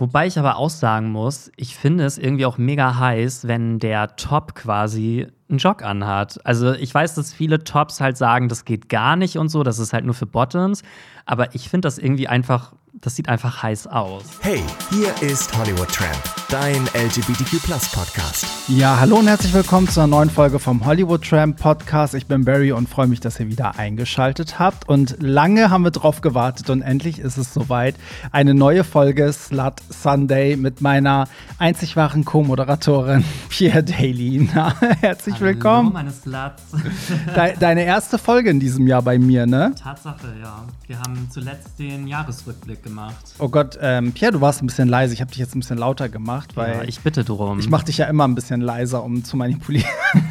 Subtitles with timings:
[0.00, 4.16] Wobei ich aber auch sagen muss, ich finde es irgendwie auch mega heiß, wenn der
[4.16, 6.38] Top quasi einen Jog anhat.
[6.44, 9.78] Also ich weiß, dass viele Tops halt sagen, das geht gar nicht und so, das
[9.78, 10.82] ist halt nur für Bottoms.
[11.24, 14.24] Aber ich finde das irgendwie einfach das sieht einfach heiß aus.
[14.40, 17.60] Hey, hier ist Hollywood Tramp, dein LGBTQ
[17.92, 18.46] Podcast.
[18.68, 22.14] Ja, hallo und herzlich willkommen zu einer neuen Folge vom Hollywood Tramp Podcast.
[22.14, 24.88] Ich bin Barry und freue mich, dass ihr wieder eingeschaltet habt.
[24.88, 27.96] Und lange haben wir drauf gewartet und endlich ist es soweit.
[28.32, 31.28] Eine neue Folge Slut Sunday mit meiner
[31.58, 34.48] einzig wahren Co-Moderatorin Pierre Daly.
[34.54, 35.92] Na, herzlich hallo, willkommen.
[35.92, 36.62] meine Sluts.
[37.36, 39.74] De deine erste Folge in diesem Jahr bei mir, ne?
[39.80, 40.64] Tatsache, ja.
[40.86, 43.34] Wir haben zuletzt den Jahresrückblick gemacht.
[43.38, 45.12] Oh Gott, ähm, Pierre, du warst ein bisschen leise.
[45.12, 47.58] Ich habe dich jetzt ein bisschen lauter gemacht, weil ja, ich bitte drum.
[47.58, 49.88] Ich mache dich ja immer ein bisschen leiser, um zu manipulieren.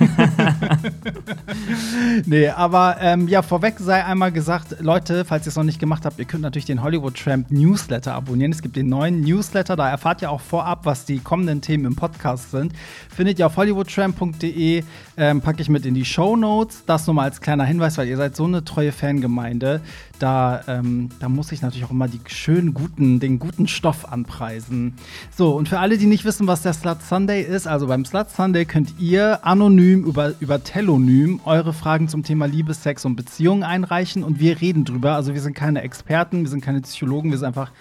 [2.26, 6.06] nee, aber ähm, ja, vorweg sei einmal gesagt, Leute, falls ihr es noch nicht gemacht
[6.06, 8.52] habt, ihr könnt natürlich den Hollywood Tramp Newsletter abonnieren.
[8.52, 11.96] Es gibt den neuen Newsletter, da erfahrt ihr auch vorab, was die kommenden Themen im
[11.96, 12.74] Podcast sind.
[13.14, 14.84] Findet ihr auf hollywoodtramp.de,
[15.18, 16.84] ähm, packe ich mit in die Show Notes.
[16.86, 19.82] Das nur mal als kleiner Hinweis, weil ihr seid so eine treue Fangemeinde.
[20.20, 24.94] Da, ähm, da muss ich natürlich auch immer die schönen guten, den guten Stoff anpreisen.
[25.36, 28.30] So, und für alle, die nicht wissen, was der Slut Sunday ist, also beim Slut
[28.30, 33.64] Sunday könnt ihr anonym über, über Telonym eure Fragen zum Thema Liebe, Sex und Beziehungen
[33.64, 35.16] einreichen und wir reden drüber.
[35.16, 37.72] Also wir sind keine Experten, wir sind keine Psychologen, wir sind einfach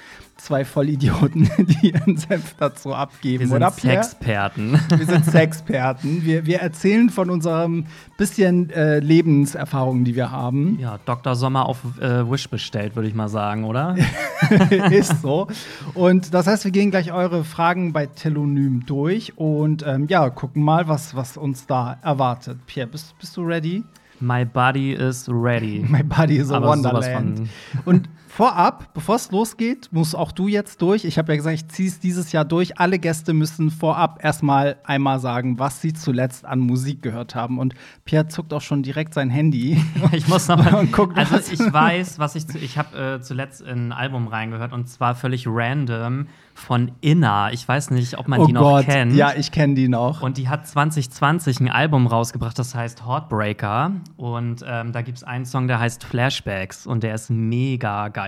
[0.45, 3.41] zwei Vollidioten, die ihren Senf dazu abgeben.
[3.41, 4.79] Wir sind oder, Sexperten.
[4.89, 6.25] Wir sind Sexperten.
[6.25, 7.87] Wir, wir erzählen von unserem
[8.19, 10.79] bisschen äh, Lebenserfahrungen, die wir haben.
[10.79, 11.35] Ja, Dr.
[11.35, 13.97] Sommer auf äh, Wish bestellt, würde ich mal sagen, oder?
[14.91, 15.49] Ist so.
[15.95, 20.63] Und das heißt, wir gehen gleich eure Fragen bei Telonym durch und ähm, ja, gucken
[20.63, 22.59] mal, was, was uns da erwartet.
[22.67, 23.83] Pierre, bist, bist du ready?
[24.21, 25.85] My body is ready.
[25.89, 27.49] My body is a Aber wonderland.
[27.85, 31.05] Und vorab, bevor es losgeht, musst auch du jetzt durch.
[31.05, 32.81] Ich habe ja gesagt, ich ziehe es dieses Jahr durch.
[32.81, 37.61] Alle Gäste müssen vorab erstmal einmal sagen, was sie zuletzt an Musik gehört haben.
[37.61, 39.81] Und Pierre zuckt auch schon direkt sein Handy.
[40.13, 41.17] ich muss noch mal gucken.
[41.17, 45.15] Also ich weiß, was ich ich habe äh, zuletzt in ein Album reingehört und zwar
[45.15, 47.53] völlig random von Inna.
[47.53, 48.87] Ich weiß nicht, ob man oh die noch Gott.
[48.87, 49.15] kennt.
[49.15, 50.23] Ja, ich kenne die noch.
[50.23, 53.93] Und die hat 2020 ein Album rausgebracht, das heißt Heartbreaker.
[54.17, 58.24] Und ähm, da gibt es einen Song, der heißt Flashbacks und der ist mega geil.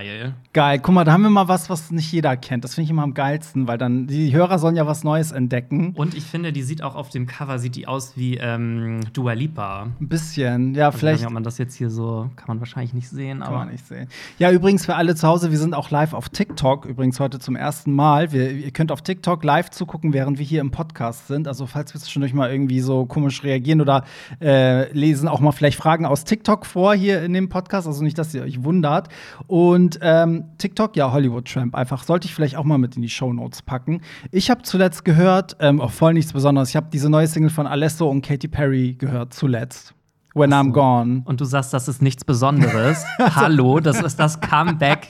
[0.53, 0.79] Geil.
[0.79, 2.63] Guck mal, da haben wir mal was, was nicht jeder kennt.
[2.63, 5.93] Das finde ich immer am geilsten, weil dann die Hörer sollen ja was Neues entdecken.
[5.95, 9.33] Und ich finde, die sieht auch auf dem Cover sieht die aus wie ähm, Dua
[9.33, 9.87] Lipa.
[9.99, 11.15] Ein bisschen, ja, also vielleicht.
[11.15, 13.47] Ich weiß nicht, ob man das jetzt hier so kann man wahrscheinlich nicht sehen, kann
[13.47, 14.07] aber man nicht sehen.
[14.39, 16.85] Ja, übrigens für alle zu Hause, wir sind auch live auf TikTok.
[16.85, 18.31] Übrigens heute zum ersten Mal.
[18.31, 21.47] Wir, ihr könnt auf TikTok live zugucken, während wir hier im Podcast sind.
[21.47, 24.03] Also falls wir zwischendurch mal irgendwie so komisch reagieren oder
[24.41, 27.87] äh, lesen auch mal vielleicht Fragen aus TikTok vor hier in dem Podcast.
[27.87, 29.09] Also nicht, dass ihr euch wundert.
[29.47, 31.75] Und ähm, TikTok, ja, Hollywood Tramp.
[31.75, 34.01] Einfach sollte ich vielleicht auch mal mit in die Show Notes packen.
[34.31, 36.69] Ich habe zuletzt gehört, ähm, auch voll nichts Besonderes.
[36.69, 39.93] Ich habe diese neue Single von Alesso und Katy Perry gehört zuletzt.
[40.33, 41.23] When I'm Gone.
[41.25, 43.03] Und du sagst, das ist nichts Besonderes.
[43.19, 45.07] Hallo, das ist das Comeback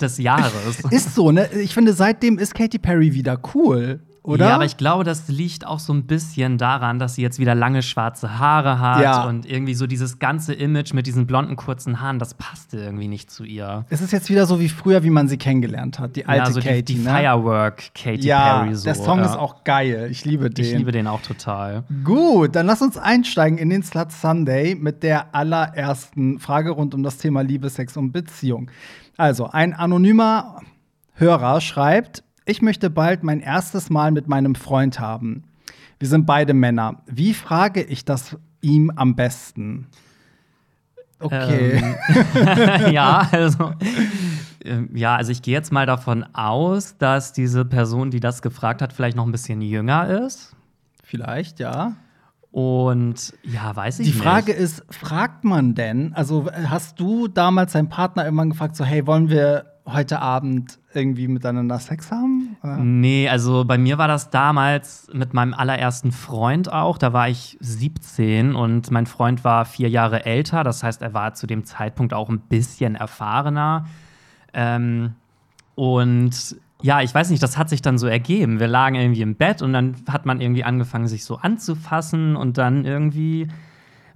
[0.00, 0.80] des Jahres.
[0.90, 1.48] Ist so, ne?
[1.52, 4.00] Ich finde, seitdem ist Katy Perry wieder cool.
[4.24, 4.48] Oder?
[4.48, 7.54] Ja, aber ich glaube, das liegt auch so ein bisschen daran, dass sie jetzt wieder
[7.54, 9.24] lange schwarze Haare hat Ja.
[9.24, 13.30] und irgendwie so dieses ganze Image mit diesen blonden kurzen Haaren, das passte irgendwie nicht
[13.30, 13.84] zu ihr.
[13.90, 16.16] Es ist jetzt wieder so wie früher, wie man sie kennengelernt hat.
[16.16, 16.82] Die alte ja, so Katy.
[16.82, 17.10] die, die ne?
[17.10, 18.84] Firework Katy ja, Perry so.
[18.84, 19.26] der Song ja.
[19.26, 20.08] ist auch geil.
[20.10, 20.64] Ich liebe den.
[20.64, 21.84] Ich liebe den auch total.
[22.02, 27.02] Gut, dann lass uns einsteigen in den Slut Sunday mit der allerersten Frage rund um
[27.02, 28.70] das Thema Liebe, Sex und Beziehung.
[29.18, 30.62] Also, ein anonymer
[31.12, 35.44] Hörer schreibt: Ich möchte bald mein erstes Mal mit meinem Freund haben.
[35.98, 37.02] Wir sind beide Männer.
[37.06, 39.86] Wie frage ich das ihm am besten?
[41.20, 41.82] Okay.
[42.34, 43.72] Ähm, ja, also.
[44.64, 48.82] ähm, Ja, also ich gehe jetzt mal davon aus, dass diese Person, die das gefragt
[48.82, 50.54] hat, vielleicht noch ein bisschen jünger ist.
[51.02, 51.96] Vielleicht, ja.
[52.50, 54.22] Und ja, weiß ich Die nicht.
[54.22, 59.06] Frage ist, fragt man denn, also hast du damals deinen Partner irgendwann gefragt, so, hey,
[59.06, 62.56] wollen wir heute Abend irgendwie miteinander Sex haben?
[62.62, 62.76] Oder?
[62.78, 66.96] Nee, also bei mir war das damals mit meinem allerersten Freund auch.
[66.96, 70.64] Da war ich 17 und mein Freund war vier Jahre älter.
[70.64, 73.86] Das heißt, er war zu dem Zeitpunkt auch ein bisschen erfahrener.
[74.54, 75.14] Ähm,
[75.74, 78.60] und ja, ich weiß nicht, das hat sich dann so ergeben.
[78.60, 82.58] Wir lagen irgendwie im Bett und dann hat man irgendwie angefangen, sich so anzufassen und
[82.58, 83.48] dann irgendwie.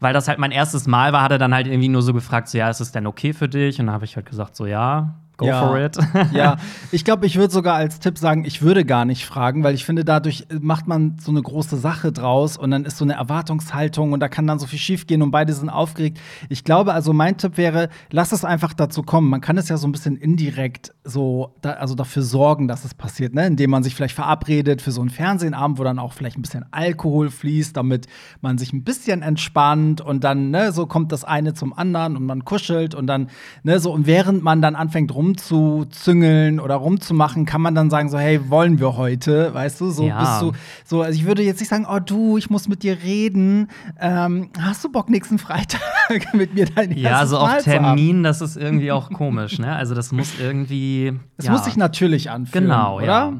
[0.00, 2.48] Weil das halt mein erstes Mal war, hat er dann halt irgendwie nur so gefragt,
[2.48, 3.80] so, ja, ist es denn okay für dich?
[3.80, 5.66] Und dann habe ich halt gesagt, so, ja, go ja.
[5.66, 5.96] for it.
[6.32, 6.56] ja,
[6.92, 9.84] ich glaube, ich würde sogar als Tipp sagen, ich würde gar nicht fragen, weil ich
[9.84, 14.12] finde, dadurch macht man so eine große Sache draus und dann ist so eine Erwartungshaltung
[14.12, 16.18] und da kann dann so viel schiefgehen und beide sind aufgeregt.
[16.48, 19.30] Ich glaube, also mein Tipp wäre, lass es einfach dazu kommen.
[19.30, 22.94] Man kann es ja so ein bisschen indirekt so, da, also dafür sorgen, dass es
[22.94, 23.46] passiert, ne?
[23.46, 26.66] indem man sich vielleicht verabredet für so einen Fernsehenabend, wo dann auch vielleicht ein bisschen
[26.72, 28.06] Alkohol fließt, damit
[28.40, 32.26] man sich ein bisschen entspannt und dann, ne, so kommt das eine zum anderen und
[32.26, 33.28] man kuschelt und dann,
[33.62, 38.18] ne, so und während man dann anfängt rumzuzüngeln oder rumzumachen, kann man dann sagen so,
[38.18, 40.20] hey, wollen wir heute, weißt du, so Ja.
[40.20, 40.52] bist du,
[40.84, 43.68] so, also ich würde jetzt nicht sagen, oh du, ich muss mit dir reden,
[44.00, 45.80] ähm, hast du Bock nächsten Freitag
[46.32, 47.58] mit mir dein Ja, also auf?
[47.62, 49.74] Termin, das ist irgendwie auch komisch, ne?
[49.74, 51.12] Also das muss irgendwie.
[51.36, 53.06] Es ja, muss sich natürlich anfühlen, Genau, oder?
[53.06, 53.32] ja.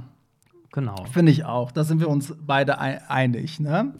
[0.72, 0.96] Genau.
[1.10, 1.72] Finde ich auch.
[1.72, 3.94] Da sind wir uns beide ei- einig, ne?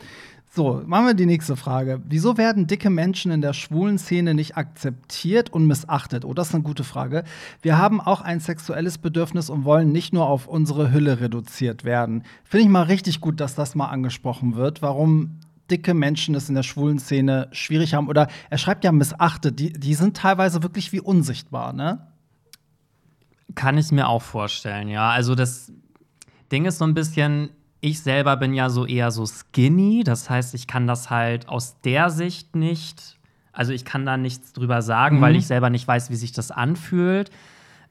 [0.50, 2.00] So, machen wir die nächste Frage.
[2.06, 6.24] Wieso werden dicke Menschen in der schwulen Szene nicht akzeptiert und missachtet?
[6.24, 7.24] Oh, das ist eine gute Frage.
[7.60, 12.24] Wir haben auch ein sexuelles Bedürfnis und wollen nicht nur auf unsere Hülle reduziert werden.
[12.44, 14.80] Finde ich mal richtig gut, dass das mal angesprochen wird.
[14.80, 15.38] Warum
[15.70, 18.08] dicke Menschen es in der schwulen Szene schwierig haben?
[18.08, 19.60] Oder er schreibt ja missachtet.
[19.60, 22.06] Die, die sind teilweise wirklich wie unsichtbar, ne?
[23.54, 25.10] Kann ich mir auch vorstellen, ja.
[25.10, 25.70] Also das
[26.50, 30.54] Ding ist so ein bisschen, ich selber bin ja so eher so skinny, das heißt,
[30.54, 33.18] ich kann das halt aus der Sicht nicht,
[33.52, 35.20] also ich kann da nichts drüber sagen, Mhm.
[35.20, 37.30] weil ich selber nicht weiß, wie sich das anfühlt.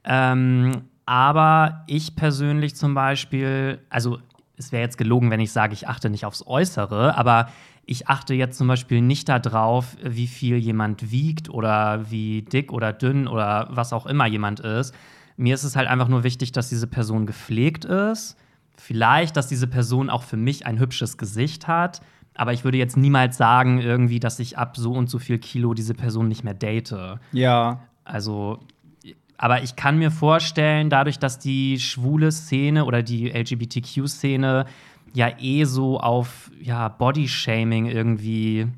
[0.04, 4.18] Ähm, aber ich persönlich zum Beispiel, also
[4.56, 7.48] es wäre jetzt gelogen, wenn ich sage, ich achte nicht aufs Äußere, aber
[7.86, 12.92] ich achte jetzt zum Beispiel nicht darauf, wie viel jemand wiegt oder wie dick oder
[12.92, 14.94] dünn oder was auch immer jemand ist.
[15.38, 18.36] Mir ist es halt einfach nur wichtig, dass diese Person gepflegt ist.
[18.78, 22.00] Vielleicht, dass diese Person auch für mich ein hübsches Gesicht hat.
[22.34, 25.74] Aber ich würde jetzt niemals sagen, irgendwie, dass ich ab so und so viel Kilo
[25.74, 26.94] diese Person nicht mehr date.
[27.32, 27.80] Ja.
[28.04, 28.60] Also,
[29.36, 34.66] aber ich kann mir vorstellen, dadurch, dass die schwule Szene oder die LGBTQ-Szene
[35.14, 38.68] ja eh so auf ja, Bodyshaming irgendwie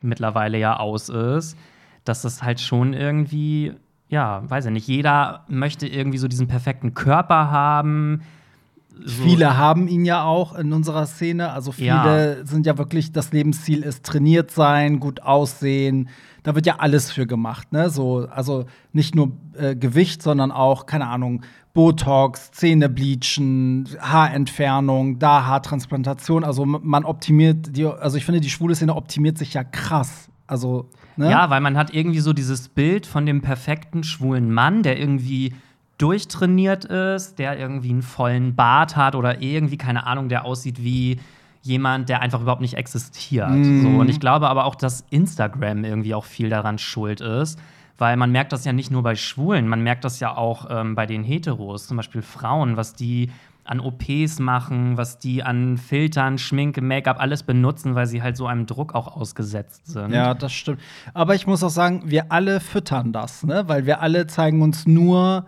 [0.00, 1.58] mittlerweile ja aus ist,
[2.04, 3.74] dass das halt schon irgendwie,
[4.08, 8.22] ja, weiß ich nicht, jeder möchte irgendwie so diesen perfekten Körper haben.
[9.04, 11.52] So- Viele haben ihn ja auch in unserer Szene.
[11.52, 12.46] Also viele Ja.
[12.46, 16.08] sind ja wirklich, das Lebensziel ist trainiert sein, gut aussehen.
[16.42, 17.90] Da wird ja alles für gemacht, ne?
[17.90, 21.42] So, also nicht nur äh, Gewicht, sondern auch, keine Ahnung,
[21.74, 26.44] Botox, Zähne bleachen, Haarentfernung, da Haartransplantation.
[26.44, 30.28] Also man optimiert die, also ich finde, die schwule Szene optimiert sich ja krass.
[30.46, 31.30] Also, ne?
[31.30, 35.54] Ja, weil man hat irgendwie so dieses Bild von dem perfekten schwulen Mann, der irgendwie
[35.98, 41.20] durchtrainiert ist, der irgendwie einen vollen Bart hat oder irgendwie, keine Ahnung, der aussieht wie
[41.62, 43.50] jemand, der einfach überhaupt nicht existiert.
[43.50, 43.82] Mhm.
[43.82, 47.58] So, und ich glaube aber auch, dass Instagram irgendwie auch viel daran schuld ist.
[48.00, 50.94] Weil man merkt das ja nicht nur bei Schwulen, man merkt das ja auch ähm,
[50.94, 53.32] bei den Heteros, zum Beispiel Frauen, was die
[53.64, 58.46] an OPs machen, was die an Filtern, Schminke, Make-up alles benutzen, weil sie halt so
[58.46, 60.12] einem Druck auch ausgesetzt sind.
[60.12, 60.80] Ja, das stimmt.
[61.12, 63.64] Aber ich muss auch sagen, wir alle füttern das, ne?
[63.66, 65.44] Weil wir alle zeigen uns nur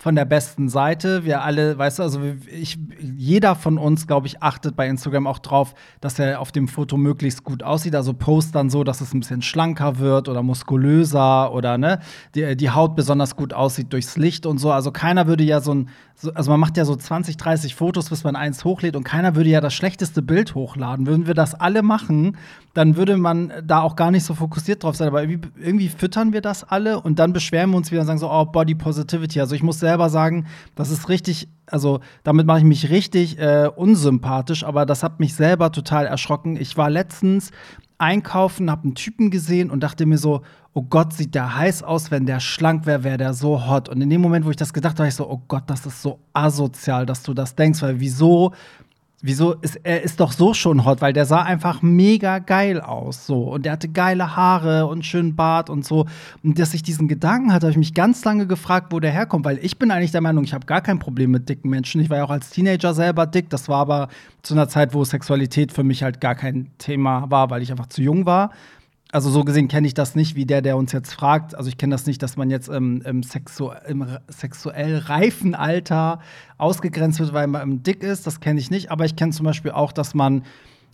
[0.00, 1.26] von der besten Seite.
[1.26, 5.38] Wir alle, weißt du, also ich, jeder von uns, glaube ich, achtet bei Instagram auch
[5.38, 7.94] drauf, dass er auf dem Foto möglichst gut aussieht.
[7.94, 12.00] Also post dann so, dass es ein bisschen schlanker wird oder muskulöser oder ne,
[12.34, 14.72] die, die Haut besonders gut aussieht durchs Licht und so.
[14.72, 18.08] Also keiner würde ja so ein, so, also man macht ja so 20, 30 Fotos,
[18.08, 21.06] bis man eins hochlädt und keiner würde ja das schlechteste Bild hochladen.
[21.06, 22.38] Würden wir das alle machen,
[22.72, 25.08] dann würde man da auch gar nicht so fokussiert drauf sein.
[25.08, 28.18] Aber irgendwie, irgendwie füttern wir das alle und dann beschweren wir uns wieder und sagen
[28.18, 29.40] so, oh, Body Positivity.
[29.40, 30.46] Also ich muss selber sagen,
[30.76, 35.34] das ist richtig, also damit mache ich mich richtig äh, unsympathisch, aber das hat mich
[35.34, 36.56] selber total erschrocken.
[36.56, 37.50] Ich war letztens
[37.98, 42.12] einkaufen, habe einen Typen gesehen und dachte mir so, oh Gott, sieht der heiß aus,
[42.12, 43.88] wenn der schlank wäre, wäre der so hot.
[43.88, 46.00] Und in dem Moment, wo ich das gedacht habe, ich so, oh Gott, das ist
[46.00, 48.52] so asozial, dass du das denkst, weil wieso
[49.22, 53.26] Wieso ist er ist doch so schon hot, weil der sah einfach mega geil aus
[53.26, 56.06] so und der hatte geile Haare und schönen Bart und so
[56.42, 59.44] und dass ich diesen Gedanken hatte, habe ich mich ganz lange gefragt, wo der herkommt,
[59.44, 62.00] weil ich bin eigentlich der Meinung, ich habe gar kein Problem mit dicken Menschen.
[62.00, 64.08] Ich war ja auch als Teenager selber dick, das war aber
[64.40, 67.88] zu einer Zeit, wo Sexualität für mich halt gar kein Thema war, weil ich einfach
[67.88, 68.50] zu jung war.
[69.12, 71.54] Also so gesehen kenne ich das nicht, wie der, der uns jetzt fragt.
[71.54, 76.20] Also ich kenne das nicht, dass man jetzt ähm, im, Sexu im sexuell reifen Alter
[76.58, 78.26] ausgegrenzt wird, weil man dick ist.
[78.26, 78.90] Das kenne ich nicht.
[78.90, 80.44] Aber ich kenne zum Beispiel auch, dass man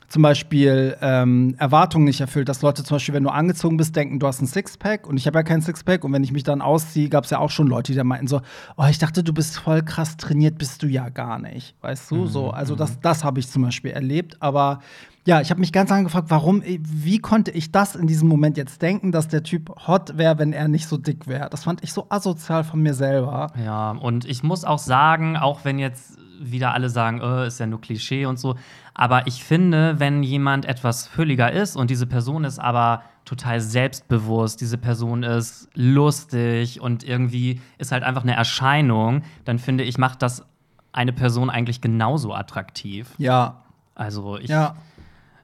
[0.08, 4.20] zum Beispiel ähm, Erwartungen nicht erfüllt, dass Leute zum Beispiel, wenn du angezogen bist, denken,
[4.20, 6.62] du hast ein Sixpack und ich habe ja kein Sixpack und wenn ich mich dann
[6.62, 8.40] ausziehe, gab es ja auch schon Leute, die da meinten so,
[8.76, 12.26] oh, ich dachte, du bist voll krass trainiert, bist du ja gar nicht, weißt du,
[12.26, 14.80] so, also das, das habe ich zum Beispiel erlebt, aber
[15.26, 18.56] Ja, ich habe mich ganz lange gefragt, warum, wie konnte ich das in diesem Moment
[18.56, 21.50] jetzt denken, dass der Typ hot wäre, wenn er nicht so dick wäre?
[21.50, 23.52] Das fand ich so asozial von mir selber.
[23.62, 27.66] Ja, und ich muss auch sagen, auch wenn jetzt wieder alle sagen, oh, ist ja
[27.66, 28.54] nur Klischee und so,
[28.94, 34.60] aber ich finde, wenn jemand etwas fülliger ist und diese Person ist aber total selbstbewusst,
[34.60, 40.22] diese Person ist lustig und irgendwie ist halt einfach eine Erscheinung, dann finde ich, macht
[40.22, 40.46] das
[40.92, 43.12] eine Person eigentlich genauso attraktiv.
[43.18, 43.62] Ja.
[43.96, 44.50] Also ich.
[44.50, 44.76] Ja.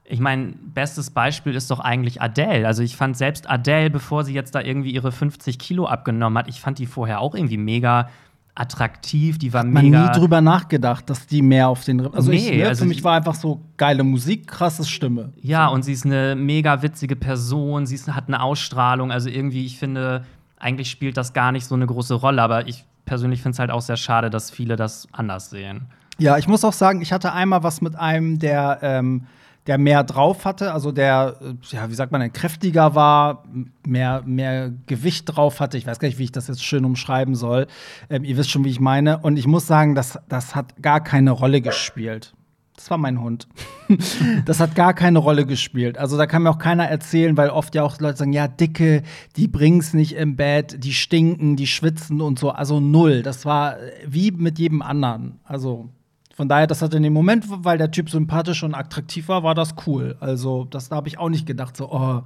[0.05, 2.67] Ich meine, bestes Beispiel ist doch eigentlich Adele.
[2.67, 6.47] Also ich fand selbst Adele, bevor sie jetzt da irgendwie ihre 50 Kilo abgenommen hat,
[6.49, 8.09] ich fand die vorher auch irgendwie mega
[8.55, 10.05] attraktiv, die war Hat man mega.
[10.05, 13.03] nie drüber nachgedacht, dass die mehr auf den Also, ich, Nee, ne, also für mich
[13.03, 15.33] war einfach so geile Musik, krasse Stimme.
[15.41, 19.11] Ja, und sie ist eine mega witzige Person, sie ist, hat eine Ausstrahlung.
[19.11, 20.23] Also irgendwie, ich finde,
[20.59, 23.71] eigentlich spielt das gar nicht so eine große Rolle, aber ich persönlich finde es halt
[23.71, 25.87] auch sehr schade, dass viele das anders sehen.
[26.19, 29.23] Ja, ich muss auch sagen, ich hatte einmal was mit einem, der, ähm,
[29.67, 31.37] der mehr drauf hatte, also der,
[31.69, 33.43] ja, wie sagt man, kräftiger war,
[33.85, 35.77] mehr, mehr Gewicht drauf hatte.
[35.77, 37.67] Ich weiß gar nicht, wie ich das jetzt schön umschreiben soll.
[38.09, 39.19] Ähm, ihr wisst schon, wie ich meine.
[39.19, 42.33] Und ich muss sagen, das, das hat gar keine Rolle gespielt.
[42.75, 43.47] Das war mein Hund.
[44.45, 45.97] das hat gar keine Rolle gespielt.
[45.97, 49.03] Also da kann mir auch keiner erzählen, weil oft ja auch Leute sagen, ja, Dicke,
[49.37, 52.49] die bringen's nicht im Bett, die stinken, die schwitzen und so.
[52.49, 53.21] Also null.
[53.21, 55.39] Das war wie mit jedem anderen.
[55.43, 55.89] Also
[56.35, 59.53] von daher, das hat in dem Moment, weil der Typ sympathisch und attraktiv war, war
[59.53, 60.17] das cool.
[60.19, 62.23] Also das da habe ich auch nicht gedacht, so, oh,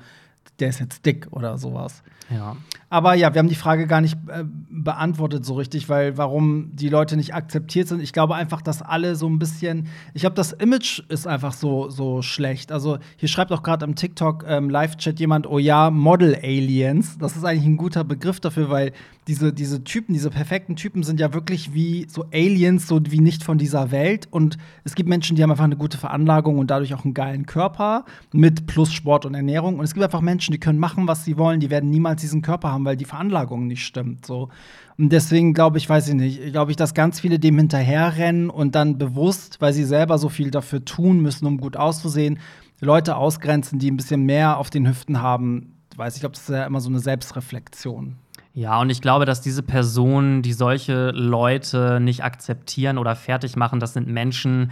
[0.60, 2.04] der ist jetzt dick oder sowas.
[2.30, 2.58] Ja.
[2.90, 6.88] Aber ja, wir haben die Frage gar nicht äh, beantwortet so richtig, weil warum die
[6.88, 8.02] Leute nicht akzeptiert sind.
[8.02, 9.88] Ich glaube einfach, dass alle so ein bisschen.
[10.14, 12.72] Ich glaube, das Image ist einfach so, so schlecht.
[12.72, 17.18] Also hier schreibt auch gerade im TikTok ähm, Live-Chat jemand, oh ja, Model Aliens.
[17.18, 18.94] Das ist eigentlich ein guter Begriff dafür, weil
[19.28, 23.44] diese, diese Typen, diese perfekten Typen sind ja wirklich wie so Aliens, so wie nicht
[23.44, 24.28] von dieser Welt.
[24.32, 27.46] Und es gibt Menschen, die haben einfach eine gute Veranlagung und dadurch auch einen geilen
[27.46, 29.80] Körper mit plus Sport und Ernährung.
[29.80, 32.42] Und es gibt einfach Menschen, die können machen, was sie wollen, die werden niemals diesen
[32.42, 34.26] Körper haben, weil die Veranlagung nicht stimmt.
[34.26, 34.50] So.
[34.98, 38.76] Und deswegen glaube ich, weiß ich nicht, glaube ich, dass ganz viele dem hinterherrennen und
[38.76, 42.40] dann bewusst, weil sie selber so viel dafür tun müssen, um gut auszusehen,
[42.80, 45.78] Leute ausgrenzen, die ein bisschen mehr auf den Hüften haben.
[45.96, 48.16] Weiß ich glaube, das ist ja immer so eine Selbstreflexion.
[48.54, 53.80] Ja, und ich glaube, dass diese Personen, die solche Leute nicht akzeptieren oder fertig machen,
[53.80, 54.72] das sind Menschen,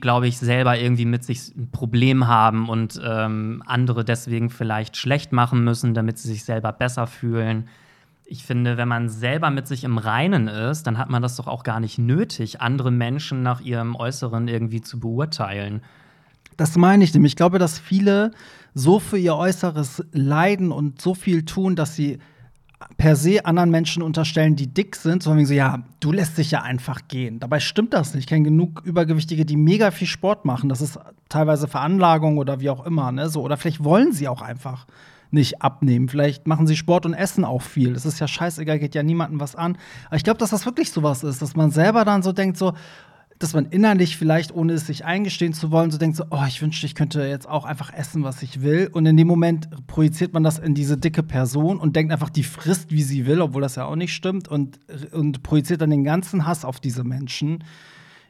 [0.00, 5.32] glaube ich, selber irgendwie mit sich ein Problem haben und ähm, andere deswegen vielleicht schlecht
[5.32, 7.68] machen müssen, damit sie sich selber besser fühlen.
[8.24, 11.46] Ich finde, wenn man selber mit sich im Reinen ist, dann hat man das doch
[11.46, 15.82] auch gar nicht nötig, andere Menschen nach ihrem Äußeren irgendwie zu beurteilen.
[16.56, 17.32] Das meine ich nämlich.
[17.32, 18.32] Ich glaube, dass viele
[18.74, 22.18] so für ihr Äußeres leiden und so viel tun, dass sie
[22.96, 26.62] per se anderen Menschen unterstellen, die dick sind, sondern so, ja, du lässt dich ja
[26.62, 27.40] einfach gehen.
[27.40, 28.24] Dabei stimmt das nicht.
[28.24, 30.68] Ich kenne genug Übergewichtige, die mega viel Sport machen.
[30.68, 33.10] Das ist teilweise Veranlagung oder wie auch immer.
[33.10, 33.28] Ne?
[33.28, 34.86] So, oder vielleicht wollen sie auch einfach
[35.30, 36.08] nicht abnehmen.
[36.08, 37.92] Vielleicht machen sie Sport und essen auch viel.
[37.92, 39.76] Das ist ja scheißegal, geht ja niemandem was an.
[40.06, 42.72] Aber ich glaube, dass das wirklich sowas ist, dass man selber dann so denkt, so,
[43.38, 46.60] dass man innerlich vielleicht, ohne es sich eingestehen zu wollen, so denkt so, oh, ich
[46.60, 48.90] wünschte, ich könnte jetzt auch einfach essen, was ich will.
[48.92, 52.42] Und in dem Moment projiziert man das in diese dicke Person und denkt einfach, die
[52.42, 54.80] frisst, wie sie will, obwohl das ja auch nicht stimmt und,
[55.12, 57.62] und projiziert dann den ganzen Hass auf diese Menschen.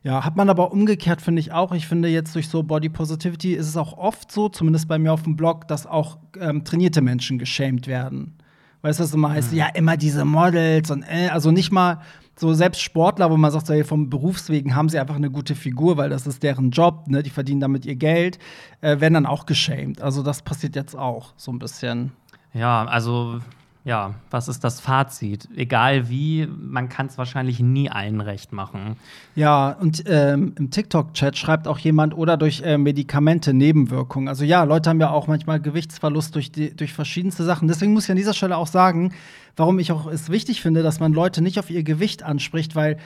[0.02, 1.72] Ja, hat man aber umgekehrt, finde ich auch.
[1.72, 5.12] Ich finde jetzt durch so Body Positivity ist es auch oft so, zumindest bei mir
[5.12, 8.36] auf dem Blog, dass auch ähm, trainierte Menschen geschämt werden.
[8.82, 9.52] Weißt du, was immer heißt?
[9.52, 12.00] Ja, immer diese Models und äh, also nicht mal
[12.36, 15.54] so selbst Sportler, wo man sagt, so, hey, vom Berufswegen haben sie einfach eine gute
[15.54, 17.22] Figur, weil das ist deren Job, ne?
[17.22, 18.38] Die verdienen damit ihr Geld,
[18.80, 20.00] äh, werden dann auch geschämt.
[20.00, 22.12] Also das passiert jetzt auch so ein bisschen.
[22.54, 23.40] Ja, also,
[23.88, 25.48] ja, was ist das Fazit?
[25.56, 28.96] Egal wie, man kann es wahrscheinlich nie allen recht machen.
[29.34, 34.28] Ja, und ähm, im TikTok-Chat schreibt auch jemand, oder durch äh, Medikamente Nebenwirkungen.
[34.28, 37.66] Also ja, Leute haben ja auch manchmal Gewichtsverlust durch, die, durch verschiedenste Sachen.
[37.66, 39.14] Deswegen muss ich an dieser Stelle auch sagen,
[39.56, 42.98] warum ich auch es wichtig finde, dass man Leute nicht auf ihr Gewicht anspricht, weil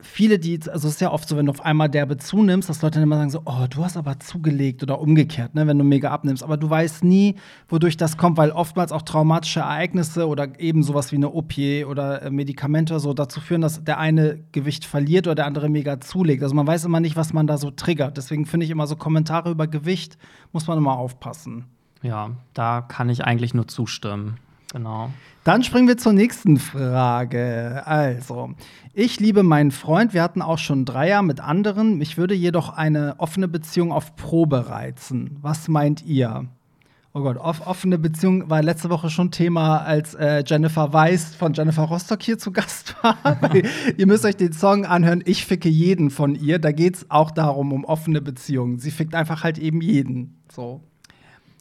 [0.00, 2.82] viele, die, also es ist ja oft so, wenn du auf einmal derbe zunimmst, dass
[2.82, 5.84] Leute dann immer sagen so, oh, du hast aber zugelegt oder umgekehrt, ne, wenn du
[5.84, 6.42] mega abnimmst.
[6.42, 7.34] Aber du weißt nie,
[7.68, 11.54] wodurch das kommt, weil oftmals auch traumatische Ereignisse oder eben sowas wie eine OP
[11.86, 15.68] oder äh, Medikamente oder so dazu führen, dass der eine Gewicht verliert oder der andere
[15.68, 16.42] mega zulegt.
[16.42, 18.16] Also man weiß immer nicht, was man da so triggert.
[18.16, 20.16] Deswegen finde ich immer so Kommentare über Gewicht
[20.52, 21.64] muss man immer aufpassen.
[22.02, 24.38] Ja, da kann ich eigentlich nur zustimmen.
[24.72, 25.10] Genau.
[25.44, 27.82] Dann springen wir zur nächsten Frage.
[27.86, 28.50] Also,
[28.92, 30.12] ich liebe meinen Freund.
[30.12, 31.96] Wir hatten auch schon Dreier mit anderen.
[31.96, 35.38] Mich würde jedoch eine offene Beziehung auf Probe reizen.
[35.40, 36.48] Was meint ihr?
[37.14, 41.54] Oh Gott, off offene Beziehung war letzte Woche schon Thema, als äh, Jennifer Weiss von
[41.54, 43.16] Jennifer Rostock hier zu Gast war.
[43.96, 46.58] ihr müsst euch den Song anhören, Ich ficke jeden von ihr.
[46.58, 48.78] Da geht es auch darum, um offene Beziehungen.
[48.78, 50.42] Sie fickt einfach halt eben jeden.
[50.52, 50.82] So.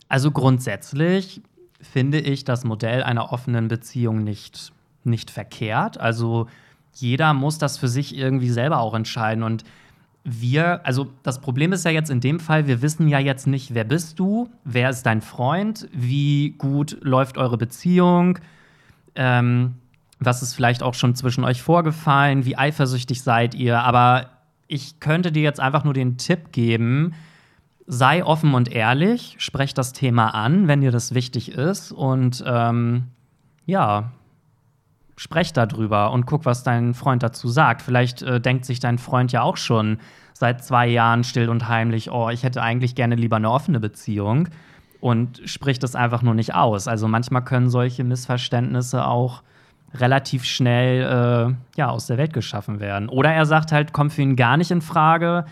[0.09, 1.41] Also grundsätzlich
[1.81, 4.71] finde ich das Modell einer offenen Beziehung nicht,
[5.03, 5.99] nicht verkehrt.
[5.99, 6.47] Also
[6.93, 9.43] jeder muss das für sich irgendwie selber auch entscheiden.
[9.43, 9.63] Und
[10.23, 13.73] wir, also das Problem ist ja jetzt in dem Fall, wir wissen ja jetzt nicht,
[13.73, 18.39] wer bist du, wer ist dein Freund, wie gut läuft eure Beziehung,
[19.15, 19.75] ähm,
[20.19, 23.79] was ist vielleicht auch schon zwischen euch vorgefallen, wie eifersüchtig seid ihr.
[23.79, 24.31] Aber
[24.67, 27.13] ich könnte dir jetzt einfach nur den Tipp geben,
[27.87, 33.05] sei offen und ehrlich, sprech das Thema an, wenn dir das wichtig ist und ähm,
[33.65, 34.11] ja,
[35.15, 37.81] sprech darüber und guck, was dein Freund dazu sagt.
[37.81, 39.99] Vielleicht äh, denkt sich dein Freund ja auch schon
[40.33, 44.49] seit zwei Jahren still und heimlich, oh, ich hätte eigentlich gerne lieber eine offene Beziehung
[44.99, 46.87] und spricht das einfach nur nicht aus.
[46.87, 49.43] Also manchmal können solche Missverständnisse auch
[49.93, 53.07] relativ schnell äh, ja, aus der Welt geschaffen werden.
[53.09, 55.45] Oder er sagt halt, kommt für ihn gar nicht in Frage.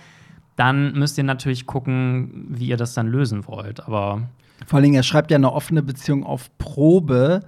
[0.55, 3.85] Dann müsst ihr natürlich gucken, wie ihr das dann lösen wollt.
[3.85, 4.29] Aber
[4.65, 7.41] vor allen Dingen, er schreibt ja eine offene Beziehung auf Probe.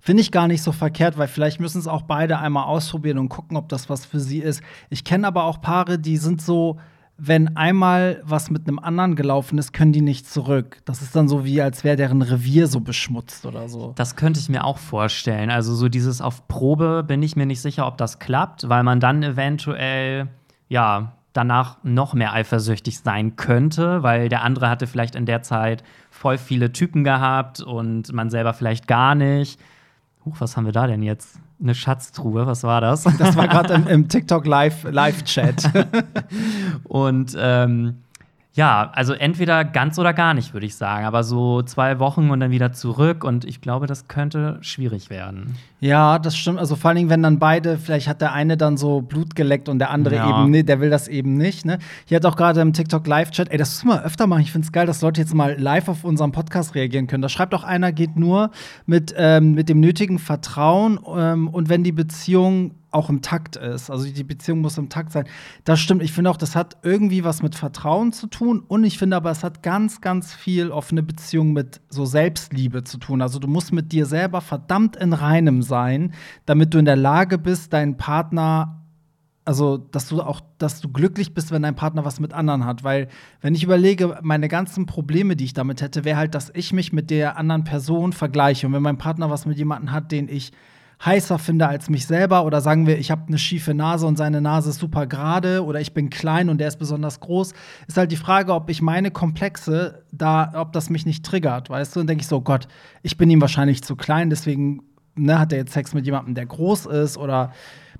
[0.00, 3.28] Finde ich gar nicht so verkehrt, weil vielleicht müssen es auch beide einmal ausprobieren und
[3.28, 4.62] gucken, ob das was für sie ist.
[4.90, 6.78] Ich kenne aber auch Paare, die sind so,
[7.16, 10.82] wenn einmal was mit einem anderen gelaufen ist, können die nicht zurück.
[10.84, 13.92] Das ist dann so wie, als wäre deren Revier so beschmutzt oder so.
[13.96, 15.50] Das könnte ich mir auch vorstellen.
[15.50, 19.00] Also so dieses auf Probe bin ich mir nicht sicher, ob das klappt, weil man
[19.00, 20.28] dann eventuell,
[20.68, 25.84] ja, danach noch mehr eifersüchtig sein könnte, weil der andere hatte vielleicht in der Zeit
[26.10, 29.60] voll viele Typen gehabt und man selber vielleicht gar nicht.
[30.24, 31.38] Huch, was haben wir da denn jetzt?
[31.60, 33.04] Eine Schatztruhe, was war das?
[33.18, 35.74] Das war gerade im, im, TikTok Live-Chat.
[35.74, 35.84] Live
[36.84, 37.98] und ähm,
[38.56, 41.06] ja, also entweder ganz oder gar nicht, würde ich sagen.
[41.06, 43.24] Aber so zwei Wochen und dann wieder zurück.
[43.24, 45.56] Und ich glaube, das könnte schwierig werden.
[45.80, 46.60] Ja, das stimmt.
[46.60, 49.68] Also vor allen Dingen, wenn dann beide, vielleicht hat der eine dann so Blut geleckt
[49.68, 50.30] und der andere ja.
[50.30, 51.64] eben, nee, der will das eben nicht.
[51.64, 51.80] Ne?
[52.06, 54.42] Hier hat auch gerade im TikTok Live-Chat, ey, das müssen wir öfter machen.
[54.42, 57.22] Ich finde es geil, dass Leute jetzt mal live auf unseren Podcast reagieren können.
[57.22, 58.52] Da schreibt auch einer, geht nur
[58.86, 63.90] mit, ähm, mit dem nötigen Vertrauen ähm, und wenn die Beziehung auch im Takt ist.
[63.90, 65.26] Also die Beziehung muss im Takt sein.
[65.64, 66.02] Das stimmt.
[66.02, 68.62] Ich finde auch, das hat irgendwie was mit Vertrauen zu tun.
[68.66, 72.98] Und ich finde aber, es hat ganz, ganz viel offene Beziehung mit so Selbstliebe zu
[72.98, 73.20] tun.
[73.20, 76.14] Also du musst mit dir selber verdammt in Reinem sein,
[76.46, 78.80] damit du in der Lage bist, deinen Partner
[79.46, 82.82] also, dass du auch, dass du glücklich bist, wenn dein Partner was mit anderen hat.
[82.82, 83.08] Weil,
[83.42, 86.94] wenn ich überlege, meine ganzen Probleme, die ich damit hätte, wäre halt, dass ich mich
[86.94, 88.66] mit der anderen Person vergleiche.
[88.66, 90.52] Und wenn mein Partner was mit jemandem hat, den ich
[91.04, 94.40] heißer finde als mich selber oder sagen wir, ich habe eine schiefe Nase und seine
[94.40, 97.52] Nase ist super gerade oder ich bin klein und der ist besonders groß,
[97.86, 101.96] ist halt die Frage, ob ich meine Komplexe da, ob das mich nicht triggert, weißt
[101.96, 102.00] du?
[102.00, 102.68] Und denke ich so, Gott,
[103.02, 104.82] ich bin ihm wahrscheinlich zu klein, deswegen
[105.14, 107.52] ne, hat er jetzt Sex mit jemandem, der groß ist oder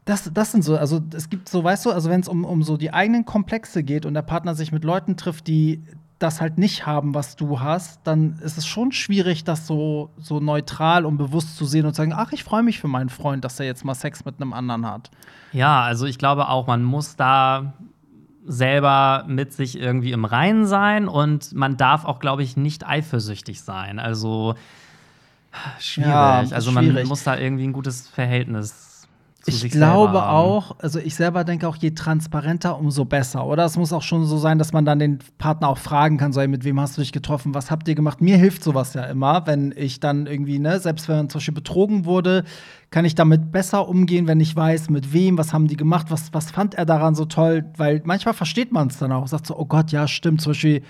[0.05, 2.63] das, das sind so, also es gibt so, weißt du, also wenn es um, um
[2.63, 5.83] so die eigenen Komplexe geht und der Partner sich mit Leuten trifft, die
[6.25, 10.41] das halt nicht haben, was du hast, dann ist es schon schwierig, das so, so
[10.41, 13.45] neutral und bewusst zu sehen und zu sagen, ach, ich freue mich für meinen Freund,
[13.45, 15.11] dass er jetzt mal Sex mit einem anderen hat.
[15.53, 17.75] Ja, also ich glaube auch, man muss da
[18.47, 23.63] selber mit sich irgendwie im Reinen sein und man darf auch, glaube ich, nicht eifersüchtig
[23.63, 23.99] sein.
[23.99, 24.55] Also
[25.79, 26.11] schwierig.
[26.11, 27.09] Ja, also man schwierig.
[27.09, 28.94] muss da irgendwie ein gutes Verhältnis
[29.47, 33.47] ich glaube auch, also ich selber denke auch, je transparenter, umso besser.
[33.47, 36.33] Oder es muss auch schon so sein, dass man dann den Partner auch fragen kann,
[36.33, 38.21] so, ey, mit wem hast du dich getroffen, was habt ihr gemacht?
[38.21, 41.55] Mir hilft sowas ja immer, wenn ich dann irgendwie, ne, selbst wenn man zum Beispiel
[41.55, 42.45] betrogen wurde,
[42.91, 46.33] kann ich damit besser umgehen, wenn ich weiß, mit wem, was haben die gemacht, was,
[46.33, 49.59] was fand er daran so toll, weil manchmal versteht man es dann auch, sagt so,
[49.59, 50.83] oh Gott, ja, stimmt, zum Beispiel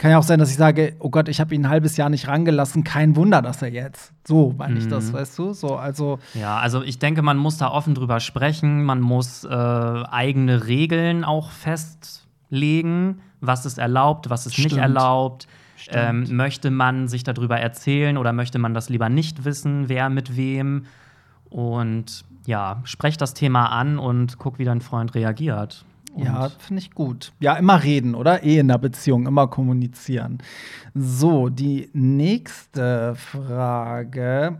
[0.00, 2.08] kann ja auch sein, dass ich sage, oh Gott, ich habe ihn ein halbes Jahr
[2.08, 4.14] nicht rangelassen, kein Wunder, dass er jetzt.
[4.26, 5.12] So meine ich das, mhm.
[5.12, 5.52] weißt du?
[5.52, 9.48] So, also ja, also ich denke, man muss da offen drüber sprechen, man muss äh,
[9.50, 14.72] eigene Regeln auch festlegen, was ist erlaubt, was ist Stimmt.
[14.72, 15.46] nicht erlaubt.
[15.90, 20.34] Ähm, möchte man sich darüber erzählen oder möchte man das lieber nicht wissen, wer mit
[20.34, 20.86] wem?
[21.50, 25.84] Und ja, sprech das Thema an und guck, wie dein Freund reagiert.
[26.24, 27.32] Ja, finde ich gut.
[27.40, 28.42] Ja, immer reden, oder?
[28.42, 30.38] Eh in der Beziehung, immer kommunizieren.
[30.94, 34.58] So, die nächste Frage.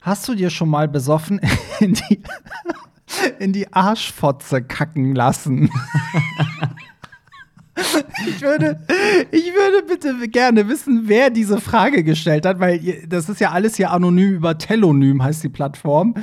[0.00, 1.40] Hast du dir schon mal besoffen
[1.80, 2.22] in die,
[3.38, 5.70] in die Arschfotze kacken lassen?
[8.26, 8.80] ich, würde,
[9.30, 13.76] ich würde bitte gerne wissen, wer diese Frage gestellt hat, weil das ist ja alles
[13.76, 16.14] hier anonym über Telonym, heißt die Plattform.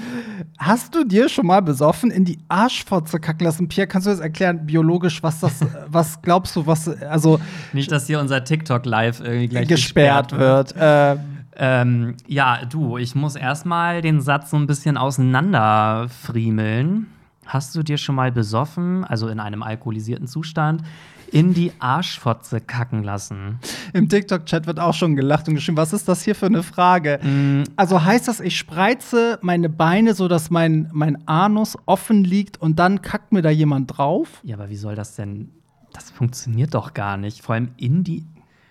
[0.58, 3.68] Hast du dir schon mal besoffen in die Arschfotze kacken lassen?
[3.70, 7.40] Pierre, kannst du das erklären, biologisch, was das, was glaubst du, was, also.
[7.74, 10.76] Nicht, dass hier unser TikTok live irgendwie gleich gesperrt, gesperrt wird.
[10.76, 11.18] wird.
[11.18, 11.22] Äh,
[11.62, 17.08] Ähm, ja, du, ich muss erstmal den Satz so ein bisschen auseinanderfriemeln.
[17.46, 20.84] Hast du dir schon mal besoffen, also in einem alkoholisierten Zustand,
[21.34, 23.60] in die Arschfotze kacken lassen?
[23.94, 27.20] Im TikTok-Chat wird auch schon gelacht und geschrieben, was ist das hier für eine Frage?
[27.24, 32.62] Mm, Also heißt das, ich spreize meine Beine so, dass mein, mein Anus offen liegt
[32.62, 34.42] und dann kackt mir da jemand drauf?
[34.44, 35.50] ja, aber wie soll das denn?
[35.94, 37.42] Das funktioniert doch gar nicht.
[37.42, 38.24] Vor allem in die.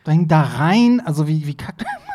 [0.08, 1.02] Dann da rein?
[1.04, 1.84] Also wie, wie kackt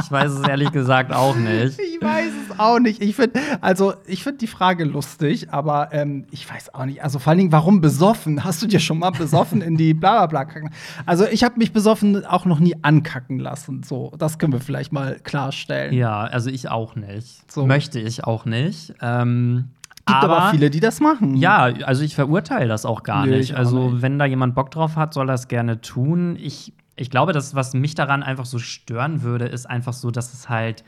[0.00, 1.80] Ich weiß es ehrlich gesagt auch nicht.
[1.80, 3.02] Ich weiß es auch nicht.
[3.02, 7.02] Ich finde, also ich finde die Frage lustig, aber ähm, ich weiß auch nicht.
[7.02, 8.44] Also vor allen Dingen, warum besoffen?
[8.44, 10.70] Hast du dir schon mal besoffen in die Blablabla kacken?
[11.06, 13.82] Also ich habe mich besoffen auch noch nie ankacken lassen.
[13.82, 15.92] So, das können wir vielleicht mal klarstellen.
[15.92, 17.50] Ja, also ich auch nicht.
[17.50, 17.66] So.
[17.66, 18.94] Möchte ich auch nicht.
[19.02, 19.70] Ähm,
[20.06, 21.36] Gibt aber, viele, die das machen.
[21.36, 23.54] Ja, also ich verurteile das auch gar Nö, nicht.
[23.54, 24.02] auch Also, nicht.
[24.02, 26.36] wenn da jemand Bock drauf hat, soll er es gerne tun.
[26.40, 30.32] Ich, ich glaube, das, was mich daran einfach so stören würde, ist einfach so, dass
[30.32, 30.84] es halt,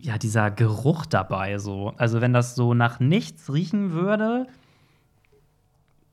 [0.00, 1.94] ja, dieser Geruch dabei so.
[1.96, 4.46] Also, wenn das so nach nichts riechen würde,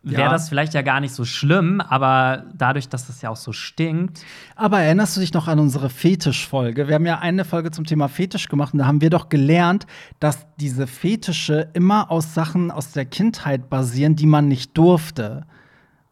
[0.03, 0.29] wäre Ja.
[0.29, 4.19] das vielleicht ja gar nicht so schlimm, aber dadurch, dass das ja auch so stinkt,
[4.55, 6.87] Aber erinnerst du dich noch an unsere Fetisch-Folge?
[6.87, 9.87] Wir haben ja eine Folge zum Thema Fetisch gemacht und da haben wir doch gelernt,
[10.19, 15.45] dass diese Fetische immer aus Sachen aus der Kindheit basieren, die man nicht durfte.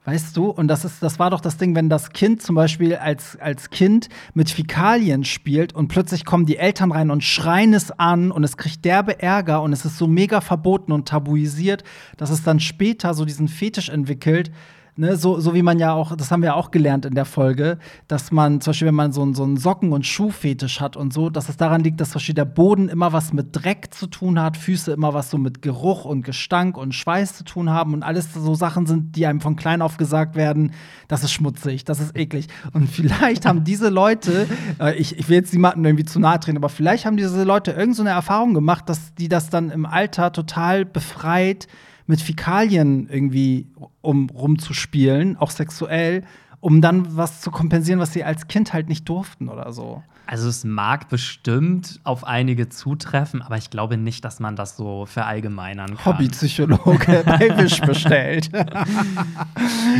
[0.04, 0.50] Weißt du?
[0.50, 3.70] Und das, ist, das war doch das Ding, wenn das Kind zum Beispiel als, als
[3.70, 8.44] Kind mit Fäkalien spielt und plötzlich kommen die Eltern rein und schreien es an und
[8.44, 11.84] es kriegt derbe Ärger und es ist so mega verboten und tabuisiert,
[12.18, 14.52] dass es dann später so diesen Fetisch entwickelt.
[14.97, 17.77] Ne, so, so wie man ja auch, das haben wir auch gelernt in der Folge,
[18.10, 21.13] dass man zum Beispiel, wenn man so, einen- so einen Socken- und Schuhfetisch hat und
[21.13, 24.08] so, dass es daran liegt, dass zum Beispiel der Boden immer was mit Dreck zu
[24.08, 27.93] tun hat, Füße immer was so mit Geruch und Gestank und Schweiß zu tun haben
[27.93, 30.73] und alles so Sachen sind, die einem von klein auf gesagt werden,
[31.08, 32.47] das ist schmutzig, das ist eklig.
[32.73, 34.45] Und vielleicht haben diese Leute,
[34.82, 37.71] äh, ich, ich will jetzt niemandem irgendwie zu nahe treten, aber vielleicht haben diese Leute
[37.71, 41.67] irgend so Erfahrung gemacht, dass die das dann im Alter total befreit
[42.08, 43.68] mit Fäkalien irgendwie
[44.02, 46.24] um rumzuspielen, auch sexuell,
[46.60, 50.04] um dann was zu kompensieren, was sie als Kind halt nicht durften oder so.
[50.28, 55.06] also es mag bestimmt auf einige zutreffen, aber ich glaube nicht, dass man das so
[55.08, 56.14] verallgemeinern kann.
[56.14, 58.50] Hobbypsychologe bei Wish bestellt.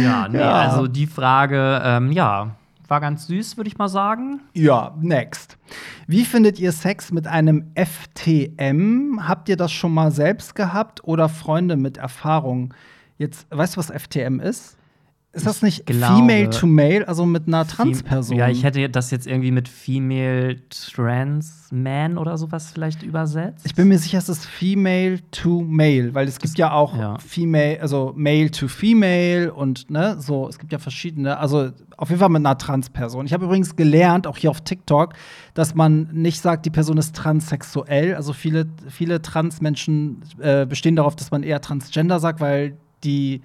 [0.04, 0.52] Ja, nee, Ja.
[0.54, 2.52] also die Frage, ähm, ja,
[2.91, 4.41] war ganz süß, würde ich mal sagen.
[4.54, 5.58] ja, next.
[6.08, 9.27] Wie findet ihr Sex mit einem FTM?
[9.27, 12.73] Habt ihr das schon mal selbst gehabt oder Freunde mit Erfahrung?
[13.17, 14.77] Jetzt, weißt du, was FTM ist?
[15.34, 18.36] Ist das nicht glaube- Female to Male, also mit einer Transperson?
[18.36, 23.65] Ja, ich hätte das jetzt irgendwie mit Female Trans Man oder sowas vielleicht übersetzt.
[23.65, 27.17] Ich bin mir sicher, es ist Female to Male, weil es gibt ja auch ja.
[27.20, 32.20] Female, also Male to Female und ne, so, es gibt ja verschiedene, also auf jeden
[32.20, 33.26] Fall mit einer Transperson.
[33.26, 35.13] Ich habe übrigens gelernt, auch hier auf TikTok,
[35.54, 38.15] dass man nicht sagt, die Person ist transsexuell.
[38.15, 43.41] Also viele, viele Transmenschen äh, bestehen darauf, dass man eher Transgender sagt, weil die,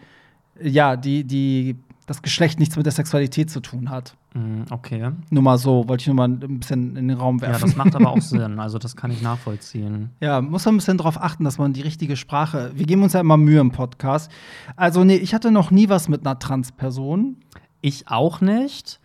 [0.62, 4.16] ja, die, die, das Geschlecht nichts mit der Sexualität zu tun hat.
[4.34, 5.10] Mm, okay.
[5.30, 7.60] Nur mal so, wollte ich nur mal ein bisschen in den Raum werfen.
[7.60, 8.58] Ja, das macht aber auch Sinn.
[8.60, 10.10] Also, das kann ich nachvollziehen.
[10.20, 12.70] Ja, muss man ein bisschen darauf achten, dass man die richtige Sprache.
[12.74, 14.30] Wir geben uns ja immer Mühe im Podcast.
[14.76, 17.36] Also, nee, ich hatte noch nie was mit einer Transperson.
[17.80, 19.00] Ich auch nicht.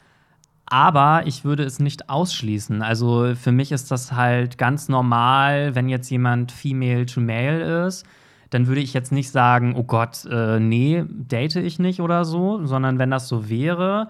[0.72, 2.82] Aber ich würde es nicht ausschließen.
[2.82, 8.06] Also für mich ist das halt ganz normal, wenn jetzt jemand female to male ist,
[8.52, 12.64] dann würde ich jetzt nicht sagen, oh Gott, äh, nee, date ich nicht oder so,
[12.66, 14.10] sondern wenn das so wäre,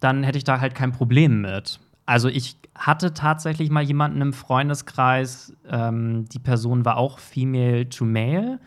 [0.00, 1.80] dann hätte ich da halt kein Problem mit.
[2.04, 8.04] Also ich hatte tatsächlich mal jemanden im Freundeskreis, ähm, die Person war auch female to
[8.04, 8.58] male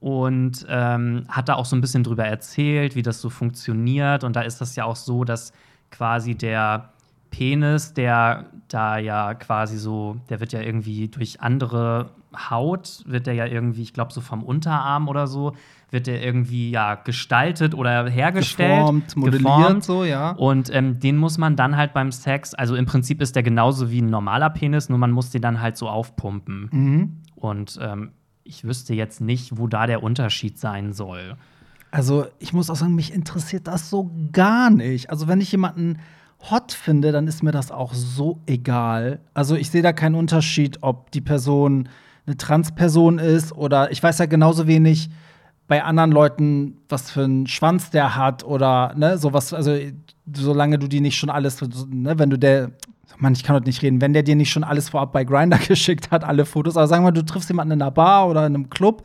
[0.00, 4.22] und ähm, hat da auch so ein bisschen drüber erzählt, wie das so funktioniert.
[4.22, 5.52] Und da ist das ja auch so, dass
[5.90, 6.91] quasi der
[7.32, 13.34] Penis, der da ja quasi so, der wird ja irgendwie durch andere Haut, wird der
[13.34, 15.54] ja irgendwie, ich glaube, so vom Unterarm oder so,
[15.90, 18.78] wird der irgendwie ja gestaltet oder hergestellt.
[18.78, 19.84] Geformt, modelliert, geformt.
[19.84, 20.30] so, ja.
[20.30, 23.90] Und ähm, den muss man dann halt beim Sex, also im Prinzip ist der genauso
[23.90, 26.68] wie ein normaler Penis, nur man muss den dann halt so aufpumpen.
[26.70, 27.22] Mhm.
[27.34, 28.12] Und ähm,
[28.44, 31.36] ich wüsste jetzt nicht, wo da der Unterschied sein soll.
[31.90, 35.10] Also, ich muss auch sagen, mich interessiert das so gar nicht.
[35.10, 35.98] Also, wenn ich jemanden
[36.50, 39.20] hot finde, dann ist mir das auch so egal.
[39.34, 41.88] Also, ich sehe da keinen Unterschied, ob die Person
[42.26, 45.10] eine Transperson ist oder ich weiß ja genauso wenig
[45.68, 49.52] bei anderen Leuten, was für einen Schwanz der hat oder ne, sowas.
[49.52, 49.76] Also,
[50.32, 52.72] solange du die nicht schon alles, ne, wenn du der
[53.18, 55.58] Mann, ich kann heute nicht reden, wenn der dir nicht schon alles vorab bei Grinder
[55.68, 58.54] geschickt hat, alle Fotos, aber sagen wir du triffst jemanden in einer Bar oder in
[58.54, 59.02] einem Club,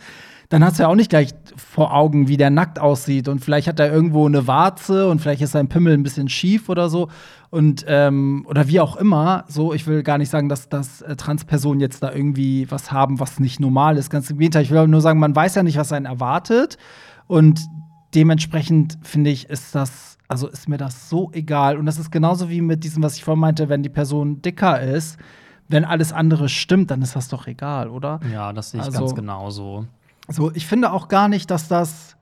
[0.49, 3.27] dann hast du ja auch nicht gleich vor Augen, wie der nackt aussieht.
[3.27, 6.69] Und vielleicht hat er irgendwo eine Warze und vielleicht ist sein Pimmel ein bisschen schief
[6.69, 7.09] oder so.
[7.49, 9.43] Und ähm, oder wie auch immer.
[9.49, 13.19] So, ich will gar nicht sagen, dass, dass äh, Transpersonen jetzt da irgendwie was haben,
[13.19, 14.09] was nicht normal ist.
[14.09, 14.63] Ganz im Gegenteil.
[14.63, 16.77] Ich will nur sagen, man weiß ja nicht, was einen erwartet.
[17.27, 17.59] Und
[18.15, 21.77] dementsprechend finde ich, ist das, also ist mir das so egal.
[21.77, 24.81] Und das ist genauso wie mit diesem, was ich vorhin meinte, wenn die Person dicker
[24.81, 25.17] ist.
[25.69, 28.21] Wenn alles andere stimmt, dann ist das doch egal, oder?
[28.31, 29.85] Ja, das sehe ich Also- ganz genauso.
[30.27, 32.17] So, ich finde auch gar nicht, dass das.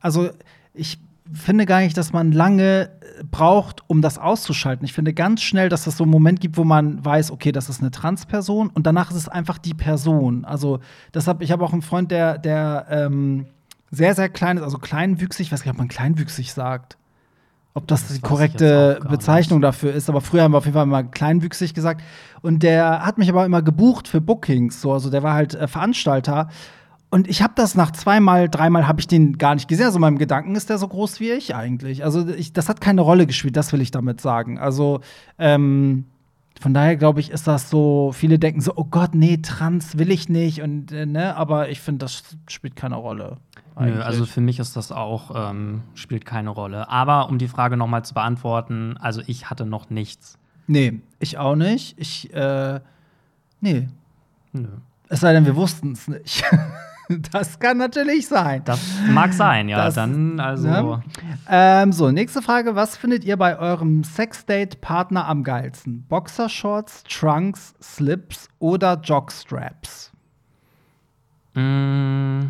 [0.00, 0.30] Also,
[0.72, 0.98] ich
[1.32, 4.84] finde gar nicht, dass man lange äh, braucht, um das auszuschalten.
[4.84, 7.68] Ich finde ganz schnell, dass es so einen Moment gibt, wo man weiß, okay, das
[7.68, 10.44] ist eine Transperson und danach ist es einfach die Person.
[10.44, 10.80] Also,
[11.14, 13.46] deshalb, ich habe auch einen Freund, der, der ähm,
[13.90, 16.98] sehr, sehr klein ist, also kleinwüchsig, ich weiß gar nicht, ob man kleinwüchsig sagt.
[17.76, 20.86] Ob das, Das die korrekte Bezeichnung dafür ist, aber früher haben wir auf jeden Fall
[20.86, 22.02] mal kleinwüchsig gesagt.
[22.40, 25.66] Und der hat mich aber immer gebucht für Bookings, so, also der war halt äh,
[25.66, 26.48] Veranstalter.
[27.14, 29.86] Und ich habe das nach zweimal, dreimal habe ich den gar nicht gesehen.
[29.86, 32.02] Also in meinem Gedanken ist der so groß wie ich eigentlich.
[32.02, 34.58] Also ich, das hat keine Rolle gespielt, das will ich damit sagen.
[34.58, 35.00] Also
[35.38, 36.06] ähm,
[36.60, 40.10] von daher glaube ich, ist das so, viele denken so, oh Gott, nee, trans will
[40.10, 40.60] ich nicht.
[40.60, 43.36] Und äh, ne, aber ich finde, das spielt keine Rolle.
[43.78, 46.88] Nö, also für mich ist das auch, ähm, spielt keine Rolle.
[46.88, 50.36] Aber um die Frage noch mal zu beantworten, also ich hatte noch nichts.
[50.66, 51.96] nee, ich auch nicht.
[51.96, 52.80] Ich, äh,
[53.60, 53.86] nee.
[54.52, 54.66] Nö.
[55.08, 56.42] Es sei denn, wir wussten es nicht.
[57.32, 58.62] das kann natürlich sein.
[58.64, 59.76] Das mag sein, ja.
[59.84, 60.68] Das- dann, also.
[60.68, 61.02] ne?
[61.48, 62.74] Ähm, so, nächste Frage.
[62.74, 66.04] Was findet ihr bei eurem Sexdate-Partner am geilsten?
[66.08, 70.12] Boxershorts, Trunks, Slips oder Jockstraps?
[71.54, 72.46] Mm,